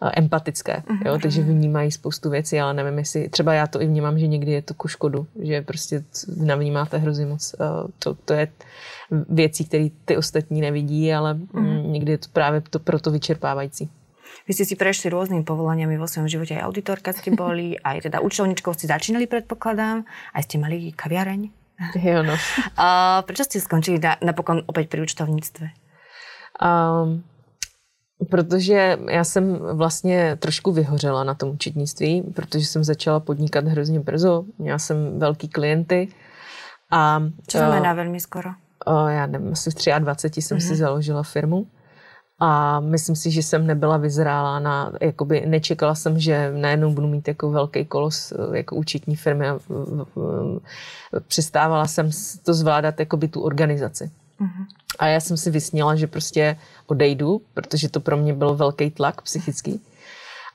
empatické, 0.00 0.82
jo? 1.04 1.18
takže 1.22 1.42
vnímají 1.42 1.92
spoustu 1.92 2.30
věcí, 2.30 2.60
ale 2.60 2.74
nevím, 2.74 2.98
jestli, 2.98 3.28
třeba 3.28 3.54
já 3.54 3.66
to 3.66 3.82
i 3.82 3.86
vnímám, 3.86 4.18
že 4.18 4.26
někdy 4.26 4.52
je 4.52 4.62
to 4.62 4.74
ku 4.74 4.88
škodu, 4.88 5.26
že 5.42 5.62
prostě 5.62 6.04
navnímáte 6.36 6.98
hrozně 6.98 7.26
moc, 7.26 7.54
to, 7.98 8.14
to 8.14 8.32
je 8.34 8.48
věcí, 9.28 9.64
které 9.64 9.88
ty 10.04 10.16
ostatní 10.16 10.60
nevidí, 10.60 11.12
ale 11.12 11.34
mm. 11.34 11.92
někdy 11.92 12.12
je 12.12 12.18
to 12.18 12.28
právě 12.32 12.60
to 12.60 12.78
proto 12.78 13.10
vyčerpávající. 13.10 13.90
Vy 14.48 14.56
ste 14.56 14.64
si 14.64 14.80
prešli 14.80 15.12
rôznymi 15.12 15.44
povolaniami 15.44 16.00
vo 16.00 16.08
svojom 16.08 16.24
živote. 16.24 16.56
Aj 16.56 16.64
auditorka 16.64 17.12
ste 17.12 17.36
boli, 17.36 17.76
aj 17.88 18.08
teda 18.08 18.24
účtovníčkou 18.24 18.72
ste 18.72 18.88
začínali, 18.88 19.28
predpokladám. 19.28 20.08
Aj 20.32 20.42
ste 20.44 20.56
mali 20.56 20.88
kaviareň. 20.88 21.52
Jo, 22.00 22.24
no. 22.24 22.32
A 22.80 23.20
prečo 23.28 23.44
ste 23.44 23.60
skončili 23.60 24.00
na, 24.00 24.16
napokon 24.24 24.64
opäť 24.64 24.88
pri 24.88 25.04
účtovníctve? 25.04 25.66
Um, 26.58 27.22
protože 28.30 28.98
já 29.10 29.24
jsem 29.24 29.58
vlastně 29.72 30.36
trošku 30.36 30.72
vyhořela 30.72 31.24
na 31.24 31.34
tom 31.34 31.50
učitnictví, 31.50 32.22
protože 32.22 32.66
jsem 32.66 32.84
začala 32.84 33.20
podnikat 33.20 33.64
hrozně 33.64 34.00
brzo. 34.00 34.44
Měla 34.58 34.78
jsem 34.78 35.18
velký 35.18 35.48
klienty. 35.48 36.08
A, 36.90 37.22
Co 37.46 37.58
znamená 37.58 37.90
uh, 37.90 37.96
velmi 37.96 38.20
skoro? 38.20 38.50
Uh, 38.86 39.08
já 39.08 39.26
nevím, 39.26 39.52
asi 39.52 39.70
v 39.70 39.98
23 39.98 40.42
jsem 40.42 40.58
uh-huh. 40.58 40.60
si 40.60 40.68
mhm. 40.68 40.76
založila 40.76 41.22
firmu. 41.22 41.66
A 42.40 42.80
myslím 42.80 43.16
si, 43.16 43.30
že 43.30 43.42
jsem 43.42 43.66
nebyla 43.66 43.96
vyzrála 43.96 44.58
na, 44.58 44.92
jakoby 45.00 45.46
nečekala 45.46 45.94
jsem, 45.94 46.18
že 46.18 46.52
najednou 46.52 46.92
budu 46.92 47.06
mít 47.06 47.28
jako 47.28 47.50
velký 47.50 47.84
kolos 47.84 48.32
jako 48.52 48.76
účetní 48.76 49.16
firmy 49.16 49.48
a 49.48 49.58
přestávala 51.26 51.86
jsem 51.86 52.10
to 52.44 52.54
zvládat 52.54 53.00
jakoby 53.00 53.28
tu 53.28 53.40
organizaci. 53.40 54.10
Mm-hmm. 54.40 54.66
A 54.98 55.06
já 55.06 55.20
jsem 55.20 55.36
si 55.36 55.50
vysněla, 55.50 55.96
že 55.96 56.06
prostě 56.06 56.56
odejdu, 56.86 57.40
protože 57.54 57.88
to 57.88 58.00
pro 58.00 58.16
mě 58.16 58.34
byl 58.34 58.54
velký 58.54 58.90
tlak 58.90 59.22
psychický. 59.22 59.80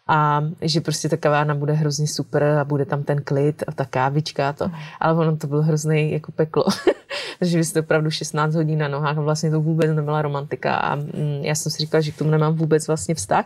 A 0.07 0.43
že 0.61 0.81
prostě 0.81 1.09
ta 1.09 1.17
kavárna 1.17 1.55
bude 1.55 1.73
hrozně 1.73 2.07
super 2.07 2.43
a 2.43 2.63
bude 2.63 2.85
tam 2.85 3.03
ten 3.03 3.21
klid 3.23 3.63
a 3.67 3.71
ta 3.71 3.85
kávička 3.85 4.49
a 4.49 4.53
to. 4.53 4.67
Mm. 4.67 4.73
Ale 4.99 5.13
ono 5.13 5.37
to 5.37 5.47
bylo 5.47 5.61
hrozný 5.61 6.11
jako 6.11 6.31
peklo. 6.31 6.63
takže 7.39 7.57
vy 7.57 7.65
jste 7.65 7.79
opravdu 7.79 8.11
16 8.11 8.55
hodin 8.55 8.79
na 8.79 8.87
nohách 8.87 9.17
a 9.17 9.21
vlastně 9.21 9.51
to 9.51 9.61
vůbec 9.61 9.91
nebyla 9.95 10.21
romantika 10.21 10.75
a 10.75 10.95
mm, 10.95 11.39
já 11.41 11.55
jsem 11.55 11.71
si 11.71 11.77
říkala, 11.77 12.01
že 12.01 12.11
k 12.11 12.17
tomu 12.17 12.31
nemám 12.31 12.53
vůbec 12.53 12.87
vlastně 12.87 13.15
vztah. 13.15 13.45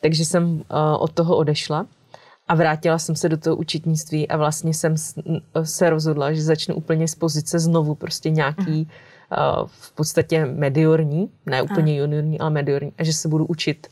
Takže 0.00 0.24
jsem 0.24 0.44
uh, 0.44 0.62
od 0.98 1.12
toho 1.12 1.36
odešla 1.36 1.86
a 2.48 2.54
vrátila 2.54 2.98
jsem 2.98 3.16
se 3.16 3.28
do 3.28 3.36
toho 3.36 3.56
učitnictví 3.56 4.28
a 4.28 4.36
vlastně 4.36 4.74
jsem 4.74 4.94
se 5.62 5.90
rozhodla, 5.90 6.32
že 6.32 6.42
začnu 6.42 6.74
úplně 6.74 7.08
z 7.08 7.14
pozice 7.14 7.58
znovu 7.58 7.94
prostě 7.94 8.30
nějaký 8.30 8.82
uh, 8.82 8.88
v 9.66 9.94
podstatě 9.94 10.46
mediorní, 10.46 11.30
ne 11.46 11.62
úplně 11.62 11.96
juniorní, 11.96 12.40
ale 12.40 12.50
mediorní 12.50 12.92
a 12.98 13.04
že 13.04 13.12
se 13.12 13.28
budu 13.28 13.46
učit 13.46 13.86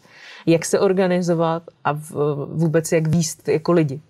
jak 0.47 0.65
se 0.65 0.81
organizovat 0.81 1.63
a 1.85 1.93
v, 1.93 2.11
vůbec 2.53 2.93
jak 2.93 3.07
výst 3.07 3.49
jako 3.49 3.73
lidi. 3.73 4.01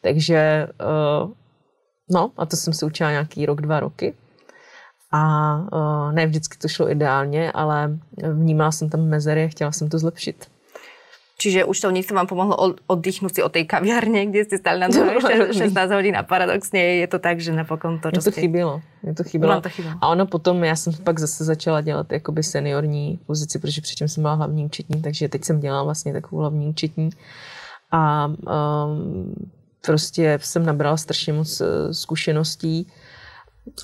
Takže 0.00 0.68
uh, 1.22 1.30
no 2.10 2.30
a 2.36 2.46
to 2.46 2.56
jsem 2.56 2.72
se 2.72 2.86
učila 2.86 3.10
nějaký 3.10 3.46
rok, 3.46 3.60
dva 3.60 3.80
roky. 3.80 4.14
A 5.12 5.56
uh, 5.72 6.12
ne 6.12 6.26
vždycky 6.26 6.58
to 6.58 6.68
šlo 6.68 6.90
ideálně, 6.90 7.52
ale 7.52 7.98
vnímala 8.32 8.72
jsem 8.72 8.90
tam 8.90 9.00
mezery 9.00 9.44
a 9.44 9.48
chtěla 9.48 9.72
jsem 9.72 9.88
to 9.88 9.98
zlepšit. 9.98 10.46
Čiže 11.36 11.68
už 11.68 11.68
to 11.68 11.92
účtovníctvo 11.92 12.16
vám 12.16 12.28
pomohlo 12.32 12.56
oddychnúť 12.88 13.32
si 13.36 13.40
od 13.44 13.52
tej 13.52 13.68
kaviarne, 13.68 14.24
kde 14.32 14.48
ste 14.48 14.56
stali 14.56 14.80
na 14.80 14.88
to 14.92 15.04
16 15.52 15.68
hodín 15.92 16.16
a 16.16 16.24
paradoxně 16.24 17.04
je 17.04 17.06
to 17.06 17.18
tak, 17.18 17.40
že 17.40 17.52
napokon 17.52 18.00
to, 18.00 18.08
čo 18.08 18.24
to 18.24 18.32
ste... 18.32 18.40
chybilo. 18.40 18.80
Mě 19.02 19.14
to 19.14 19.24
chybilo. 19.24 19.60
to 19.60 19.68
chybilo. 19.68 19.94
A 20.00 20.08
ono 20.08 20.26
potom, 20.26 20.64
já 20.64 20.76
jsem 20.76 20.92
pak 21.04 21.20
zase 21.20 21.44
začala 21.44 21.80
dělat 21.80 22.12
jakoby 22.12 22.42
seniorní 22.42 23.20
pozici, 23.26 23.58
protože 23.58 23.80
předtím 23.80 24.08
jsem 24.08 24.22
byla 24.22 24.34
hlavní 24.34 24.64
účetní, 24.64 25.02
takže 25.02 25.28
teď 25.28 25.44
jsem 25.44 25.60
dělala 25.60 25.84
vlastně 25.84 26.12
takovou 26.12 26.40
hlavní 26.40 26.68
účetní. 26.68 27.10
A 27.92 28.26
um, 28.26 29.34
prostě 29.86 30.38
jsem 30.42 30.66
nabrala 30.66 30.96
strašně 30.96 31.32
moc 31.32 31.60
eh, 31.60 31.94
zkušeností 31.94 32.86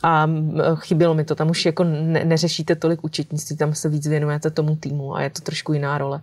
a 0.03 0.29
chybělo 0.75 1.15
mi 1.15 1.25
to. 1.25 1.35
Tam 1.35 1.51
už 1.51 1.67
jako 1.67 1.85
ne, 1.85 2.25
neřešíte 2.25 2.77
tolik 2.77 3.05
účetnictví, 3.05 3.57
tam 3.57 3.75
se 3.75 3.89
víc 3.89 4.09
věnujete 4.09 4.51
tomu 4.51 4.77
týmu 4.77 5.17
a 5.17 5.23
je 5.23 5.31
to 5.31 5.41
trošku 5.41 5.73
jiná 5.73 5.99
role. 5.99 6.21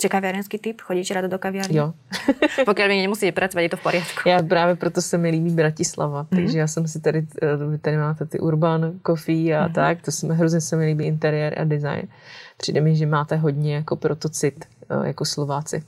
Jste 0.00 0.08
kaviarenský 0.08 0.58
typ? 0.58 0.80
Chodíte 0.80 1.14
rád 1.14 1.26
do 1.26 1.38
kaviárny? 1.38 1.76
Jo. 1.76 1.92
Pokud 2.64 2.78
mi 2.88 3.02
nemusíte 3.02 3.32
pracovat, 3.32 3.62
je 3.62 3.68
to 3.68 3.76
v 3.76 3.82
pořádku. 3.82 4.28
Já 4.28 4.42
právě 4.42 4.76
proto 4.76 5.02
se 5.02 5.18
mi 5.18 5.30
líbí 5.30 5.50
Bratislava, 5.50 6.24
mm-hmm. 6.24 6.36
takže 6.36 6.58
já 6.58 6.66
jsem 6.66 6.88
si 6.88 7.00
tady, 7.00 7.26
eh, 7.42 7.78
tady 7.78 7.96
máte 7.96 8.26
ty 8.26 8.40
urban 8.40 8.92
coffee 9.06 9.56
a 9.56 9.68
mm-hmm. 9.68 9.72
tak, 9.72 10.02
to 10.02 10.12
se 10.12 10.26
mi 10.26 10.34
hrozně 10.34 10.60
se 10.60 10.76
mi 10.76 10.86
líbí 10.86 11.04
interiér 11.04 11.60
a 11.60 11.64
design. 11.64 12.08
Přijde 12.56 12.80
mi, 12.80 12.96
že 12.96 13.06
máte 13.06 13.36
hodně 13.36 13.74
jako 13.74 13.96
protocit, 13.96 14.64
eh, 14.90 15.06
jako 15.06 15.24
Slováci, 15.24 15.84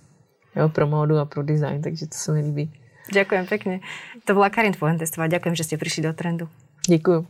jo, 0.57 0.69
pro 0.69 0.87
módu 0.87 1.19
a 1.19 1.25
pro 1.25 1.43
design, 1.43 1.83
takže 1.83 2.07
to 2.07 2.15
se 2.15 2.33
mi 2.33 2.41
líbí. 2.41 2.73
Ďakujem 3.13 3.47
pekne. 3.47 3.81
To 4.25 4.35
bola 4.35 4.51
Karin 4.51 4.73
Fuentestová. 4.73 5.27
Ďakujem, 5.27 5.59
že 5.59 5.65
ste 5.65 5.77
prišli 5.77 6.07
do 6.07 6.13
Trendu. 6.13 6.49
Děkuji. 6.87 7.27